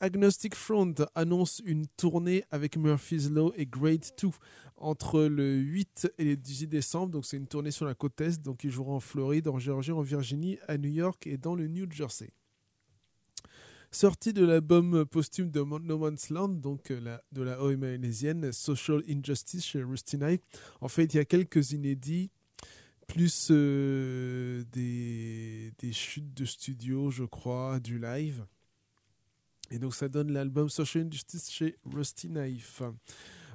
Agnostic 0.00 0.54
Front 0.54 0.94
annonce 1.14 1.60
une 1.64 1.86
tournée 1.96 2.44
avec 2.50 2.76
Murphy's 2.76 3.30
Law 3.30 3.52
et 3.56 3.66
Grade 3.66 4.04
2 4.22 4.28
entre 4.76 5.22
le 5.22 5.56
8 5.56 6.12
et 6.18 6.24
le 6.24 6.36
18 6.36 6.68
décembre. 6.68 7.12
Donc, 7.12 7.24
c'est 7.24 7.38
une 7.38 7.48
tournée 7.48 7.72
sur 7.72 7.86
la 7.86 7.94
côte 7.94 8.20
Est. 8.20 8.42
Donc, 8.42 8.62
ils 8.62 8.70
joueront 8.70 8.96
en 8.96 9.00
Floride, 9.00 9.48
en 9.48 9.58
Géorgie, 9.58 9.90
en 9.90 10.02
Virginie, 10.02 10.58
à 10.68 10.76
New 10.76 10.90
York 10.90 11.26
et 11.26 11.36
dans 11.38 11.54
le 11.54 11.66
New 11.66 11.90
Jersey. 11.90 12.30
Sortie 13.90 14.34
de 14.34 14.44
l'album 14.44 15.06
posthume 15.06 15.50
de 15.50 15.60
No 15.60 15.98
Man's 15.98 16.28
Land, 16.28 16.48
donc 16.48 16.90
euh, 16.90 17.18
de 17.32 17.42
la 17.42 17.62
OE 17.62 17.76
malaisienne, 17.76 18.52
Social 18.52 19.02
Injustice 19.08 19.64
chez 19.64 19.82
Rusty 19.82 20.18
Knife. 20.18 20.40
En 20.82 20.88
fait, 20.88 21.14
il 21.14 21.16
y 21.16 21.20
a 21.20 21.24
quelques 21.24 21.72
inédits, 21.72 22.30
plus 23.06 23.48
euh, 23.50 24.62
des, 24.72 25.72
des 25.78 25.92
chutes 25.92 26.34
de 26.34 26.44
studio, 26.44 27.10
je 27.10 27.24
crois, 27.24 27.80
du 27.80 27.98
live. 27.98 28.44
Et 29.70 29.78
donc, 29.78 29.94
ça 29.94 30.08
donne 30.08 30.32
l'album 30.32 30.68
Social 30.68 31.06
Injustice 31.06 31.50
chez 31.50 31.78
Rusty 31.86 32.28
Knife. 32.28 32.82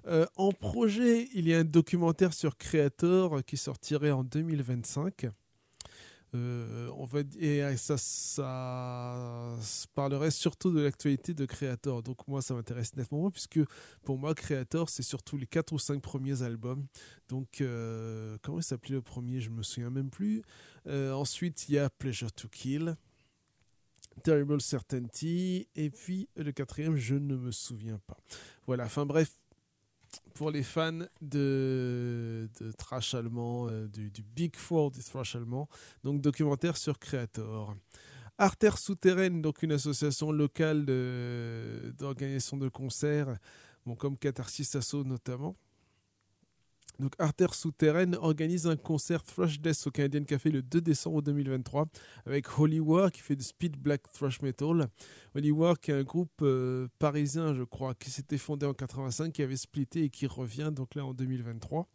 Euh, 0.08 0.26
en 0.36 0.52
projet, 0.52 1.30
il 1.34 1.48
y 1.48 1.54
a 1.54 1.60
un 1.60 1.64
documentaire 1.64 2.34
sur 2.34 2.58
Creator 2.58 3.46
qui 3.46 3.56
sortirait 3.56 4.12
en 4.12 4.24
2025. 4.24 5.28
Euh, 6.36 6.90
on 6.98 7.06
va 7.06 7.20
et 7.40 7.78
ça, 7.78 7.98
ça 7.98 9.56
parlerait 9.94 10.32
surtout 10.32 10.72
de 10.72 10.82
l'actualité 10.82 11.34
de 11.34 11.46
Creator. 11.46 12.02
Donc 12.02 12.28
moi, 12.28 12.42
ça 12.42 12.54
m'intéresse 12.54 12.96
nettement 12.96 13.30
puisque 13.30 13.60
pour 14.04 14.18
moi, 14.18 14.34
Creator, 14.34 14.90
c'est 14.90 15.04
surtout 15.04 15.38
les 15.38 15.48
quatre 15.48 15.74
ou 15.74 15.80
cinq 15.80 16.02
premiers 16.02 16.42
albums. 16.42 16.86
Donc 17.30 17.62
euh, 17.62 18.38
comment 18.42 18.60
il 18.60 18.64
s'appelait 18.64 18.96
le 18.96 19.02
premier? 19.02 19.42
Je 19.42 19.50
me 19.50 19.64
souviens 19.64 19.90
même 19.90 20.10
plus. 20.10 20.42
Euh, 20.88 21.14
ensuite, 21.14 21.70
il 21.70 21.76
y 21.76 21.80
a 21.80 21.90
Pleasure 21.90 22.32
to 22.32 22.48
Kill. 22.48 22.96
Terrible 24.22 24.62
Certainty, 24.62 25.68
et 25.76 25.90
puis 25.90 26.30
le 26.36 26.52
quatrième, 26.52 26.96
je 26.96 27.16
ne 27.16 27.36
me 27.36 27.52
souviens 27.52 28.00
pas. 28.06 28.16
Voilà, 28.68 28.86
enfin 28.86 29.08
bref, 29.08 29.40
pour 30.34 30.52
les 30.52 30.64
fans 30.64 31.00
de, 31.22 32.50
trash 32.78 33.14
allemand, 33.14 33.68
euh, 33.70 33.88
du, 33.88 34.12
Big 34.36 34.56
Four 34.56 34.92
du 34.92 35.04
trash 35.04 35.36
allemand, 35.36 35.68
donc 36.04 36.22
documentaire 36.22 36.78
sur 36.78 37.00
Creator. 37.00 37.76
Artère 38.38 38.78
Souterraine, 38.78 39.42
donc 39.42 39.62
une 39.62 39.72
association 39.72 40.32
locale 40.32 40.86
d'organisation 41.98 42.58
de, 42.58 42.68
concerts, 42.70 43.38
bon, 43.86 43.96
comme 43.96 44.18
Catharsis 44.18 44.76
Asso 44.76 45.04
notamment. 45.04 45.56
Donc 47.00 47.14
Artère 47.18 47.56
Souterraine 47.56 48.16
organise 48.16 48.68
un 48.68 48.76
concert 48.76 49.24
Thrash 49.24 49.60
Death 49.60 49.88
au 49.88 49.92
Canadian 49.92 50.24
Café 50.24 50.52
le 50.52 50.62
2 50.62 50.80
décembre 50.80 51.22
2023 51.24 51.88
avec 52.26 52.60
Holy 52.60 52.80
War 52.80 53.12
qui 53.12 53.22
fait 53.22 53.36
du 53.36 53.44
speed 53.44 53.78
black 53.78 54.04
thrash 54.12 54.42
metal. 54.42 54.88
Holy 55.36 55.52
War 55.52 55.80
qui 55.80 55.92
est 55.92 55.96
un 55.96 56.04
groupe 56.04 56.42
euh, 56.44 56.88
parisien 57.00 57.56
je 57.56 57.64
crois 57.64 57.96
qui 57.96 58.12
s'était 58.12 58.38
fondé 58.38 58.66
en 58.66 58.74
85 58.74 59.34
qui 59.34 59.42
avait 59.42 59.58
splitté 59.58 60.04
et 60.04 60.10
qui 60.10 60.28
revient 60.28 60.72
donc 60.72 60.94
là 60.94 61.06
en 61.06 61.14
2023. 61.14 61.88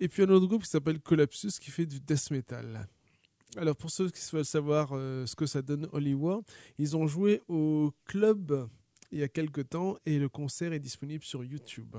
Et 0.00 0.08
puis 0.08 0.24
un 0.24 0.28
autre 0.30 0.46
groupe 0.46 0.64
qui 0.64 0.70
s'appelle 0.70 1.00
Collapsus 1.00 1.58
qui 1.60 1.70
fait 1.70 1.86
du 1.86 2.00
death 2.00 2.30
metal. 2.32 2.88
Alors 3.56 3.76
pour 3.76 3.90
ceux 3.90 4.10
qui 4.10 4.20
veulent 4.32 4.44
savoir 4.44 4.90
euh, 4.92 5.26
ce 5.26 5.36
que 5.36 5.46
ça 5.46 5.62
donne 5.62 5.88
Holy 5.92 6.14
War, 6.14 6.40
ils 6.78 6.96
ont 6.96 7.06
joué 7.06 7.40
au 7.48 7.92
club 8.04 8.68
il 9.12 9.20
y 9.20 9.22
a 9.22 9.28
quelques 9.28 9.68
temps 9.68 9.96
et 10.04 10.18
le 10.18 10.28
concert 10.28 10.72
est 10.72 10.80
disponible 10.80 11.22
sur 11.22 11.44
YouTube. 11.44 11.96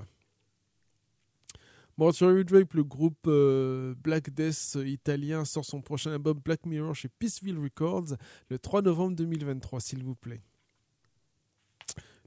Mortuary 1.97 2.45
Drape, 2.45 2.73
le 2.73 2.83
groupe 2.83 3.25
euh, 3.27 3.95
Black 4.03 4.29
Death 4.29 4.77
italien, 4.85 5.45
sort 5.45 5.65
son 5.65 5.81
prochain 5.81 6.11
album 6.11 6.39
Black 6.43 6.65
Mirror 6.65 6.93
chez 6.93 7.09
Peaceville 7.09 7.57
Records 7.57 8.15
le 8.49 8.59
3 8.59 8.83
novembre 8.83 9.15
2023, 9.15 9.79
s'il 9.79 10.03
vous 10.03 10.15
plaît. 10.15 10.41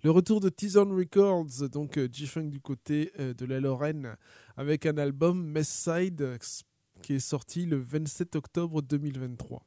Le 0.03 0.11
retour 0.11 0.41
de 0.41 0.49
Tizon 0.49 0.89
Records, 0.97 1.69
donc 1.71 1.99
euh, 1.99 2.09
G-Funk 2.11 2.49
du 2.49 2.59
côté 2.59 3.13
euh, 3.19 3.35
de 3.35 3.45
la 3.45 3.61
Lorraine, 3.61 4.17
avec 4.57 4.87
un 4.87 4.97
album 4.97 5.45
Mestside 5.45 6.23
euh, 6.23 6.39
qui 7.03 7.15
est 7.15 7.21
sorti 7.21 7.67
le 7.67 7.77
27 7.77 8.35
octobre 8.35 8.81
2023. 8.81 9.63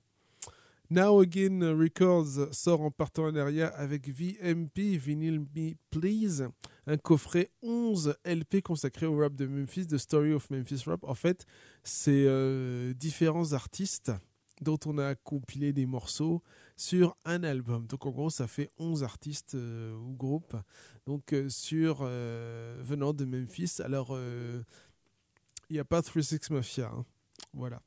Now 0.94 1.22
Again 1.22 1.76
Records 1.76 2.54
sort 2.54 2.82
en 2.82 2.92
partenariat 2.92 3.70
avec 3.70 4.08
VMP, 4.10 4.96
Vinyl 4.96 5.40
Me 5.40 5.74
Please, 5.90 6.48
un 6.86 6.98
coffret 6.98 7.50
11 7.64 8.16
LP 8.24 8.62
consacré 8.62 9.08
au 9.08 9.18
rap 9.18 9.34
de 9.34 9.48
Memphis, 9.48 9.88
The 9.88 9.98
Story 9.98 10.34
of 10.34 10.52
Memphis 10.52 10.84
Rap. 10.86 11.04
En 11.04 11.16
fait, 11.16 11.48
c'est 11.84 12.26
euh, 12.28 12.94
différents 12.94 13.54
artistes 13.54 14.12
dont 14.62 14.78
on 14.86 15.00
a 15.00 15.16
compilé 15.16 15.74
des 15.74 15.88
morceaux 15.88 16.44
sur 16.78 17.18
un 17.26 17.44
album. 17.44 17.88
Donc 17.88 18.06
en 18.06 18.12
gros, 18.12 18.30
ça 18.30 18.46
fait 18.46 18.70
11 18.78 19.04
artistes 19.04 19.56
euh, 19.56 19.96
ou 19.96 20.14
groupes 20.14 20.56
donc, 21.08 21.34
euh, 21.34 21.50
euh, 21.74 22.78
venant 22.84 23.14
de 23.14 23.26
Memphis. 23.26 23.82
Alors, 23.84 24.16
il 24.16 25.74
n'y 25.74 25.80
a 25.80 25.86
pas 25.86 26.04
36 26.04 26.52
Mafia. 26.52 26.92
hein. 26.94 27.04
Voilà. 27.52 27.82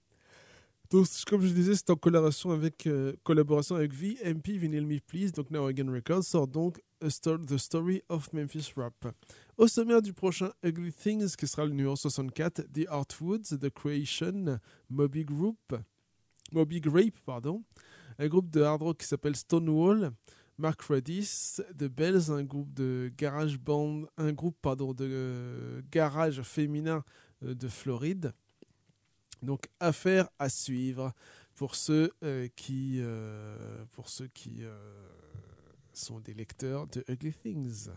Donc, 0.90 1.06
comme 1.26 1.42
je 1.42 1.52
disais, 1.52 1.74
c'est 1.74 1.90
en 1.90 1.96
collaboration 1.96 2.50
avec, 2.50 2.86
euh, 2.86 3.14
collaboration 3.24 3.76
VMP, 3.76 4.56
Vinyl 4.56 4.86
Me 4.86 5.00
Please. 5.00 5.32
Donc, 5.32 5.50
Now 5.50 5.66
Again 5.66 5.90
Records 5.90 6.24
sort 6.24 6.46
donc 6.46 6.80
A 7.02 7.08
The 7.08 7.56
Story 7.56 8.02
of 8.08 8.32
Memphis 8.32 8.72
Rap. 8.76 8.94
Au 9.56 9.66
sommaire 9.66 10.00
du 10.00 10.12
prochain 10.12 10.52
Ugly 10.64 10.92
Things, 10.92 11.34
qui 11.36 11.46
sera 11.46 11.64
le 11.64 11.72
numéro 11.72 11.96
64, 11.96 12.62
The 12.72 12.86
Artwoods, 12.88 13.58
The 13.60 13.70
Creation, 13.70 14.58
Moby 14.88 15.24
Grape, 15.24 17.18
pardon, 17.24 17.64
un 18.18 18.28
groupe 18.28 18.50
de 18.50 18.62
hard 18.62 18.82
rock 18.82 18.98
qui 18.98 19.06
s'appelle 19.06 19.34
Stonewall, 19.34 20.12
Mark 20.58 20.80
Redis, 20.82 21.60
The 21.76 21.84
Bells, 21.84 22.30
un 22.30 22.44
groupe 22.44 22.72
de 22.72 23.12
garage 23.16 23.58
band, 23.58 24.04
un 24.16 24.32
groupe 24.32 24.56
pardon 24.62 24.94
de 24.94 25.06
euh, 25.08 25.82
garage 25.90 26.40
féminin 26.42 27.04
euh, 27.42 27.54
de 27.54 27.68
Floride. 27.68 28.32
Donc 29.42 29.68
affaire 29.80 30.28
à 30.38 30.48
suivre 30.48 31.12
pour 31.54 31.74
ceux 31.74 32.12
euh, 32.22 32.48
qui 32.54 32.98
euh, 33.00 33.84
pour 33.92 34.08
ceux 34.08 34.28
qui 34.28 34.58
euh, 34.62 34.76
sont 35.92 36.20
des 36.20 36.34
lecteurs 36.34 36.86
de 36.86 37.04
Ugly 37.08 37.32
Things. 37.32 37.90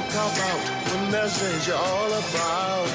Cat 0.00 0.12
that 0.12 0.12
won't 0.12 0.12
cop 0.12 0.36
out 0.38 0.60
when 0.92 1.10
there's 1.10 1.38
danger 1.40 1.74
all 1.74 2.12
about? 2.12 2.88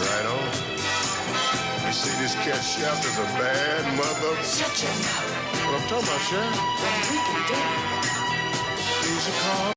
Right 0.00 0.26
on. 0.26 0.44
You 1.86 1.92
see, 1.92 2.22
this 2.22 2.34
cat 2.34 2.62
Shaft 2.62 3.04
is 3.04 3.18
a 3.18 3.24
bad 3.38 3.84
mother. 3.96 4.42
Shut 4.42 4.82
your 4.82 4.92
mouth. 4.92 5.32
What 5.66 5.80
I'm 5.80 5.88
talking 5.88 6.08
about, 6.08 6.20
Shaft? 6.20 6.56
we 7.10 7.16
can 7.16 7.42
do 7.48 7.54
He's 9.02 9.28
a 9.28 9.32
car. 9.42 9.74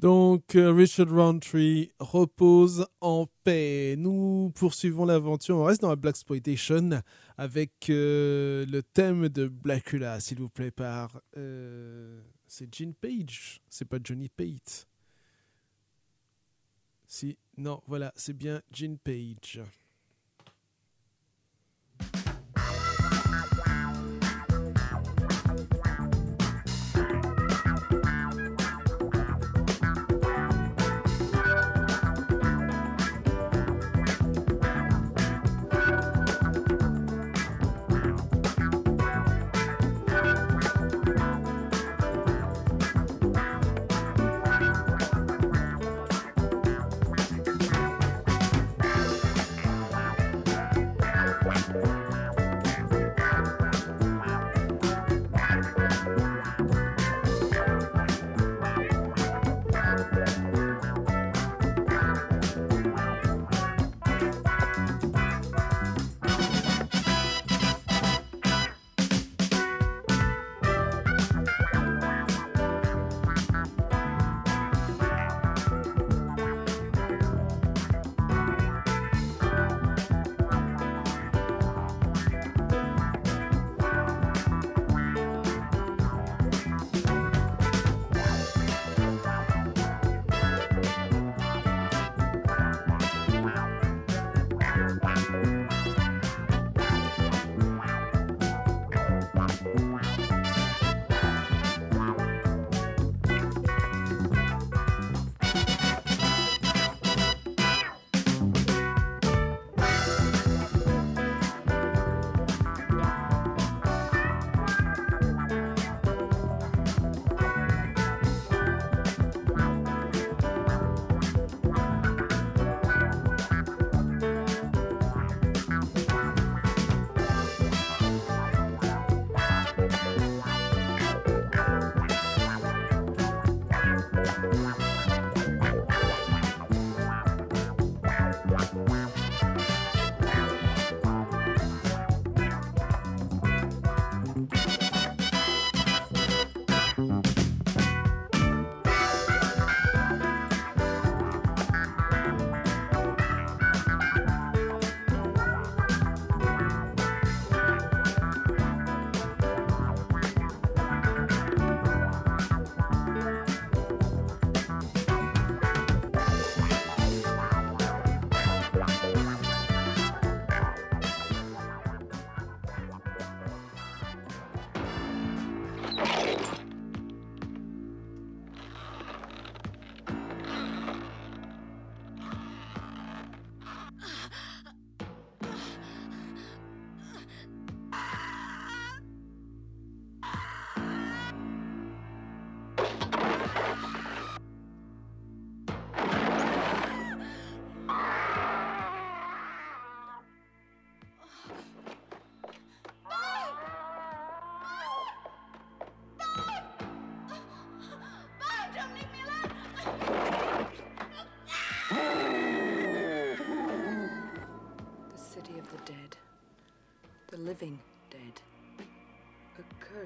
Donc 0.00 0.54
euh, 0.54 0.70
Richard 0.70 1.10
Roundtree 1.10 1.90
repose 1.98 2.86
en 3.00 3.26
paix. 3.42 3.96
Nous 3.98 4.52
poursuivons 4.54 5.04
l'aventure. 5.04 5.56
On 5.56 5.64
reste 5.64 5.82
dans 5.82 5.88
la 5.88 5.96
Black 5.96 6.14
Exploitation 6.14 7.02
avec 7.36 7.90
euh, 7.90 8.64
le 8.66 8.84
thème 8.84 9.28
de 9.28 9.48
Blackula, 9.48 10.20
s'il 10.20 10.38
vous 10.38 10.50
plaît, 10.50 10.70
par 10.70 11.20
euh, 11.36 12.20
c'est 12.48 12.74
Gene 12.74 12.94
Page. 12.94 13.60
C'est 13.68 13.84
pas 13.84 13.98
Johnny 14.02 14.28
Pate. 14.28 14.86
Si 17.06 17.38
non, 17.56 17.82
voilà, 17.86 18.12
c'est 18.16 18.36
bien 18.36 18.62
Gene 18.72 18.98
Page. 18.98 19.60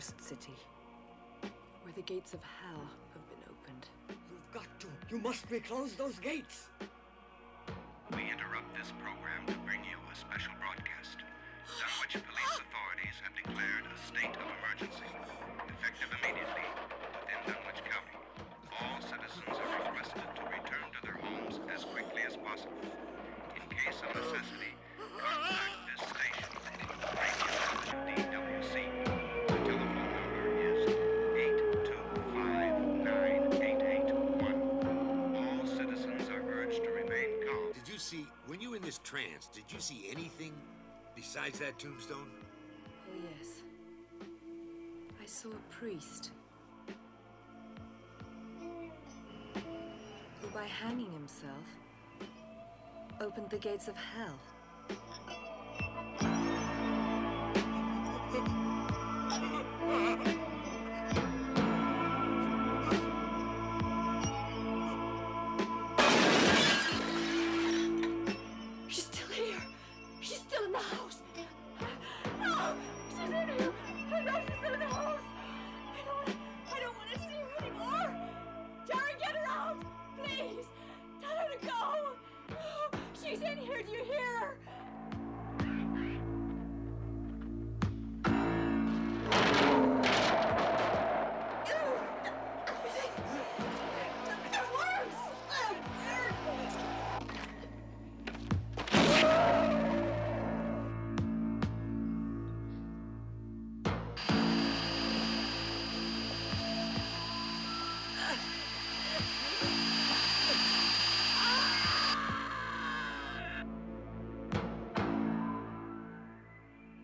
Cursed 0.03 0.20
city. 0.20 0.55
Where 1.41 1.93
the 1.95 2.03
gates 2.03 2.35
of 2.35 2.41
hell 2.43 2.89
have 3.12 3.29
been 3.29 3.39
opened. 3.49 3.87
You've 4.09 4.53
got 4.53 4.81
to. 4.81 4.87
You 5.11 5.23
must 5.23 5.45
reclose 5.51 5.95
those 5.95 6.19
gates. 6.19 6.69
Besides 41.43 41.59
that 41.59 41.78
tombstone? 41.78 42.28
Oh, 43.09 43.20
yes. 43.39 43.62
I 45.20 45.27
saw 45.27 45.48
a 45.48 45.74
priest. 45.74 46.31
Who, 50.40 50.48
by 50.55 50.64
hanging 50.64 51.10
himself, 51.12 51.64
opened 53.20 53.51
the 53.51 53.59
gates 53.59 53.89
of 53.89 53.97
hell. 53.97 54.39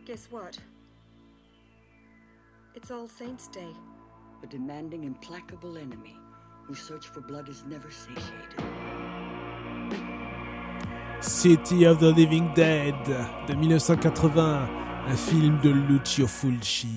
Guess 0.08 0.28
what? 0.30 0.56
It's 2.74 2.90
All 2.90 3.08
Saints' 3.08 3.46
Day. 3.48 3.76
A 4.42 4.46
demanding, 4.46 5.04
implacable 5.04 5.76
enemy 5.76 6.16
whose 6.64 6.80
search 6.80 7.08
for 7.08 7.20
blood 7.20 7.50
is 7.50 7.62
never 7.68 7.90
satiated. 7.90 8.64
City 11.20 11.84
of 11.84 12.00
the 12.00 12.10
Living 12.10 12.50
Dead 12.54 12.94
de 13.46 13.54
1980, 13.54 15.04
un 15.08 15.16
film 15.16 15.60
de 15.60 15.68
Lucio 15.68 16.26
Fulci. 16.26 16.88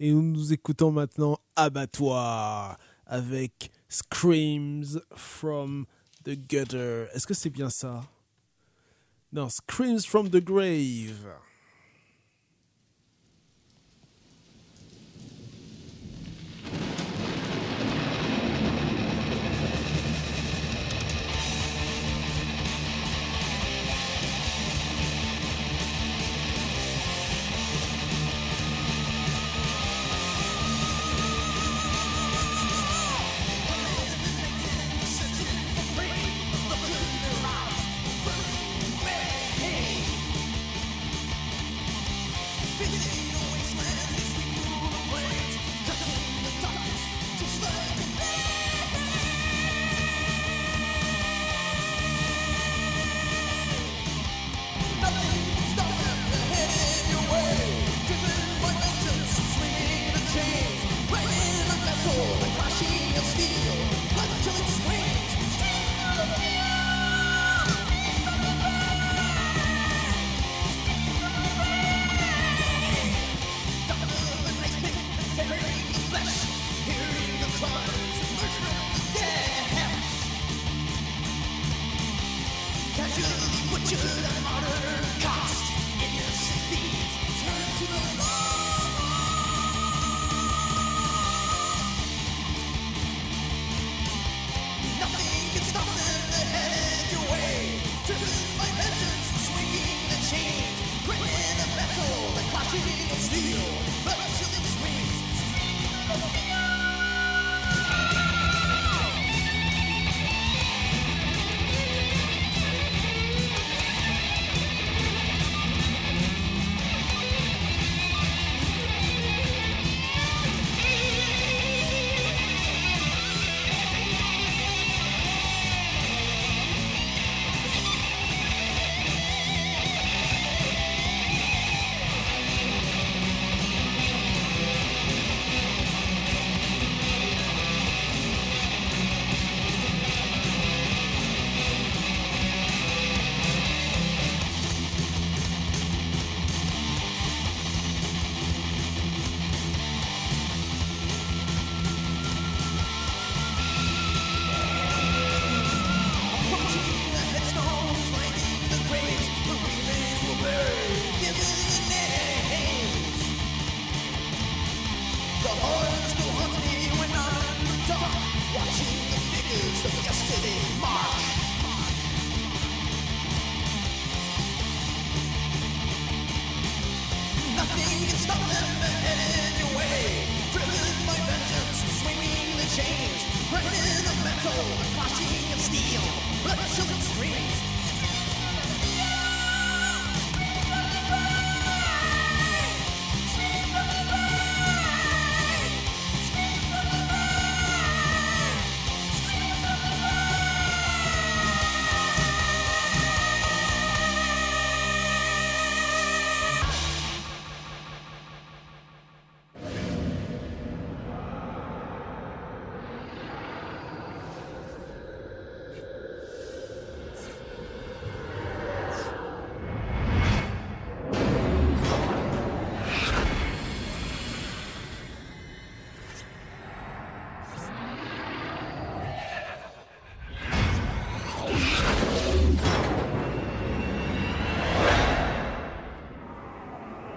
Et 0.00 0.10
nous 0.10 0.54
écoutons 0.54 0.90
maintenant 0.90 1.38
Abattoir 1.54 2.78
avec 3.04 3.70
Screams 3.90 5.02
from 5.14 5.84
the 6.24 6.34
Gutter. 6.34 7.08
Est-ce 7.12 7.26
que 7.26 7.34
c'est 7.34 7.50
bien 7.50 7.68
ça? 7.68 8.04
Non, 9.34 9.50
Screams 9.50 10.06
from 10.06 10.30
the 10.30 10.42
Grave. 10.42 11.28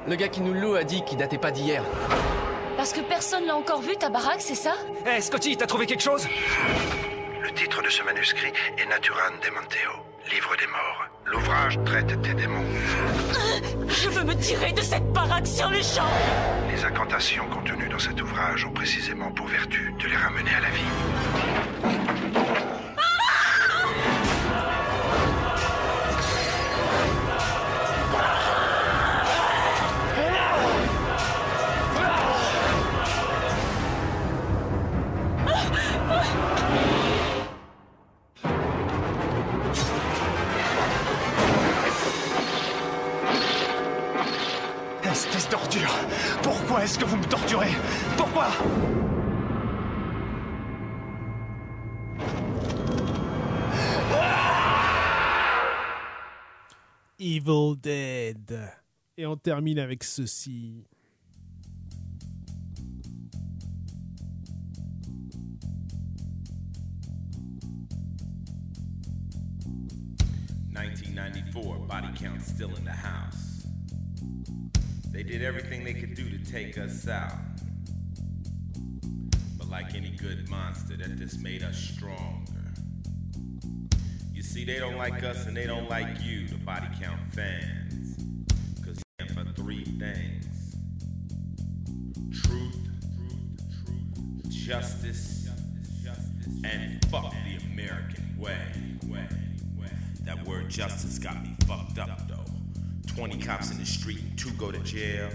Le 0.07 0.15
gars 0.15 0.29
qui 0.29 0.39
nous 0.39 0.53
loue 0.53 0.75
a 0.75 0.85
dit 0.85 1.03
qu'il 1.03 1.17
datait 1.17 1.37
pas 1.37 1.51
d'hier. 1.51 1.83
Parce 2.77 2.93
que 2.93 3.01
personne 3.01 3.45
l'a 3.45 3.57
encore 3.57 3.81
vu, 3.81 3.97
ta 3.97 4.09
baraque, 4.09 4.39
c'est 4.39 4.55
ça? 4.55 4.73
Hé, 5.05 5.19
Scotty, 5.19 5.57
t'as 5.57 5.65
trouvé 5.65 5.85
quelque 5.85 6.03
chose? 6.03 6.25
Le 7.41 7.51
titre 7.51 7.81
de 7.83 7.89
ce 7.89 8.03
manuscrit 8.03 8.53
est 8.77 8.85
Naturan 8.85 9.31
de 9.43 9.49
Monteo, 9.53 9.91
livre 10.31 10.55
des 10.57 10.67
morts. 10.67 11.07
L'ouvrage 11.25 11.77
traite 11.83 12.21
des 12.21 12.33
démons. 12.35 12.63
Je 13.89 14.07
veux 14.07 14.23
me 14.23 14.35
tirer 14.35 14.71
de 14.71 14.81
cette 14.81 15.11
baraque 15.11 15.47
sur 15.47 15.69
les 15.69 15.83
champs 15.83 16.07
Les 16.73 16.85
incantations 16.85 17.45
contenues 17.49 17.89
dans 17.89 17.99
cet 17.99 18.21
ouvrage 18.21 18.63
ont 18.65 18.71
précisément 18.71 19.31
pour 19.31 19.47
vertu 19.47 19.93
de 19.99 20.07
les 20.07 20.15
ramener 20.15 20.51
à 20.55 20.61
la 20.61 20.69
vie. 20.69 22.46
Termine 59.47 59.79
avec 59.79 60.03
ceci. 60.03 60.83
Body 71.87 72.07
count 72.19 72.41
still 72.41 72.75
in 72.75 72.83
the 72.83 72.91
house. 72.91 73.65
They 75.11 75.23
did 75.23 75.41
everything 75.41 75.85
they 75.85 75.93
could 75.93 76.13
do 76.15 76.29
to 76.29 76.37
take 76.51 76.77
us 76.77 77.07
out. 77.07 77.31
But 79.57 79.69
like 79.69 79.95
any 79.95 80.11
good 80.11 80.49
monster, 80.49 80.97
that 80.97 81.17
just 81.17 81.39
made 81.39 81.63
us 81.63 81.77
stronger. 81.77 82.73
You 84.33 84.43
see, 84.43 84.65
they 84.65 84.79
don't 84.79 84.97
like 84.97 85.23
us 85.23 85.47
and 85.47 85.55
they 85.55 85.65
don't 85.65 85.89
like 85.89 86.21
you, 86.21 86.47
the 86.47 86.57
body 86.57 86.87
count 87.01 87.21
fans. 87.33 87.86
Justice, 94.67 95.47
and 96.65 97.05
fuck 97.05 97.31
the 97.45 97.55
American 97.71 98.37
way. 98.37 98.57
That 100.23 100.45
word 100.45 100.69
justice 100.69 101.17
got 101.19 101.41
me 101.41 101.55
fucked 101.65 101.99
up 101.99 102.27
though. 102.27 102.43
20 103.15 103.37
cops 103.39 103.71
in 103.71 103.77
the 103.77 103.85
street 103.85 104.19
and 104.19 104.37
two 104.37 104.51
go 104.51 104.69
to 104.69 104.79
jail. 104.79 105.29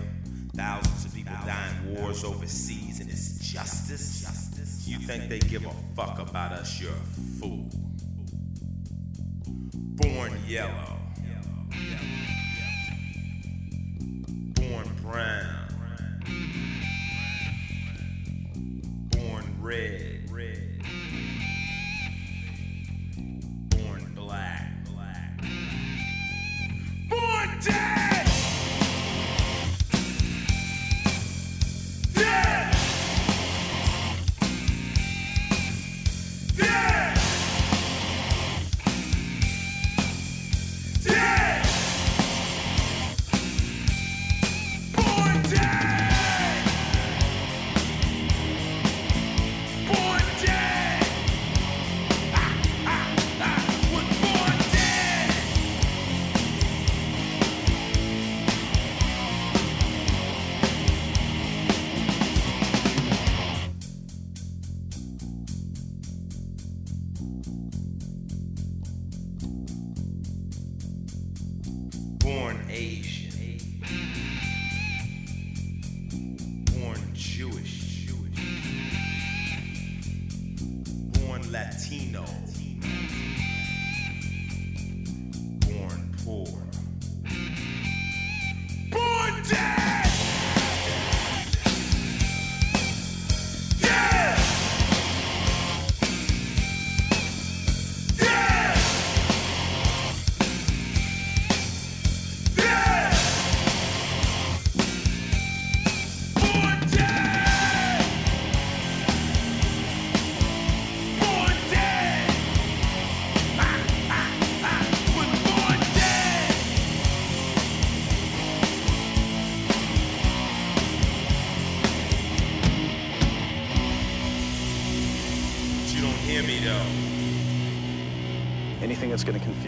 Thousands 0.54 1.06
of 1.06 1.14
people 1.14 1.34
dying 1.46 1.94
wars 1.94 2.24
overseas, 2.24 3.00
and 3.00 3.08
it's 3.08 3.38
justice? 3.38 4.86
You 4.86 4.98
think 4.98 5.30
they 5.30 5.38
give 5.38 5.64
a 5.64 5.72
fuck 5.96 6.18
about 6.18 6.52
us? 6.52 6.78
You're 6.78 6.90
a 6.90 7.40
fool. 7.40 7.70
Born 9.72 10.38
yellow. 10.46 11.01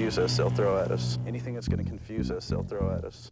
Confuse 0.05 0.19
us, 0.19 0.37
they'll 0.37 0.51
throw 0.51 0.77
at 0.79 0.91
us. 0.91 1.19
Anything 1.27 1.55
that's 1.55 1.67
going 1.67 1.83
to 1.83 1.89
confuse 1.89 2.31
us, 2.31 2.47
they'll 2.49 2.63
throw 2.63 2.93
at 2.93 3.07
us. 3.07 3.31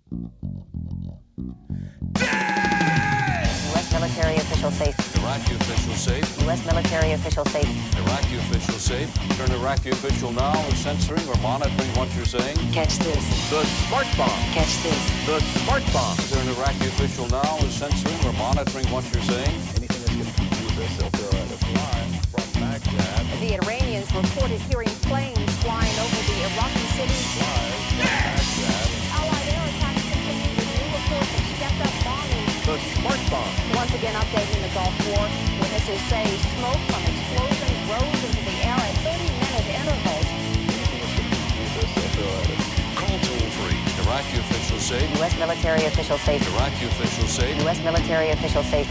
U.S. 3.77 3.93
military 3.93 4.36
official 4.36 4.70
safe. 4.70 4.97
Iraqi 5.19 5.55
official 5.55 5.93
safe. 5.93 6.43
U.S. 6.44 6.65
military 6.65 7.12
official 7.12 7.44
safe. 7.44 7.69
Iraqi 7.99 8.36
official 8.36 8.78
safe. 8.78 9.12
Turn 9.36 9.51
Iraqi 9.53 9.90
official 9.90 10.32
now 10.32 10.59
is 10.69 10.78
censoring 10.78 11.28
or 11.28 11.36
monitoring 11.43 11.90
what 11.93 12.09
you're 12.16 12.24
saying. 12.24 12.57
Catch 12.73 12.97
this. 13.01 13.51
The 13.51 13.65
smart 13.89 14.07
bomb. 14.16 14.40
Catch 14.57 14.82
this. 14.82 15.27
The 15.27 15.40
smart 15.61 15.85
bomb. 15.93 16.16
Turn 16.32 16.49
Iraqi 16.57 16.86
official 16.86 17.28
now 17.28 17.59
is 17.59 17.74
censoring 17.74 18.16
or 18.24 18.32
monitoring 18.40 18.86
what 18.86 19.05
you're 19.12 19.23
saying. 19.24 19.61
Anything 19.77 20.01
that's 20.01 20.16
going 20.16 20.24
to 20.24 20.32
confuse 20.40 20.78
us, 20.78 20.97
they'll 20.97 21.11
throw 21.20 21.39
at 21.39 21.53
us. 21.53 21.62
Live 21.69 22.27
from 22.32 22.49
Baghdad. 22.61 23.40
The 23.40 23.61
Iranians 23.61 24.09
reported 24.15 24.61
hearing 24.73 24.89
planes 25.05 25.53
flying 25.62 25.99
over 25.99 26.23
the 26.27 26.31
The 32.62 32.79
smart 32.79 33.19
bomb. 33.29 33.51
Once 33.74 33.93
again 33.93 34.15
updating 34.15 34.62
the 34.62 34.69
Gulf 34.73 34.95
War. 35.09 35.27
Witnesses 35.61 36.01
say 36.07 36.24
smoke 36.55 36.79
from 36.87 37.03
explosions 37.03 37.83
rose 37.91 38.23
into 38.23 38.43
the 38.47 38.55
air 38.62 38.79
at 38.79 38.95
30-minute 39.03 39.66
intervals. 39.83 40.27
Call 42.95 43.19
toll 43.19 43.47
free. 43.59 43.81
Iraqi 44.05 44.39
official 44.39 44.79
safe. 44.79 45.19
U.S. 45.19 45.37
military 45.41 45.85
official 45.87 46.19
safe. 46.19 46.47
Iraqi 46.55 46.85
official 46.87 47.27
safe. 47.27 47.62
U.S. 47.62 47.83
military 47.83 48.31
official 48.31 48.62
safe. 48.62 48.89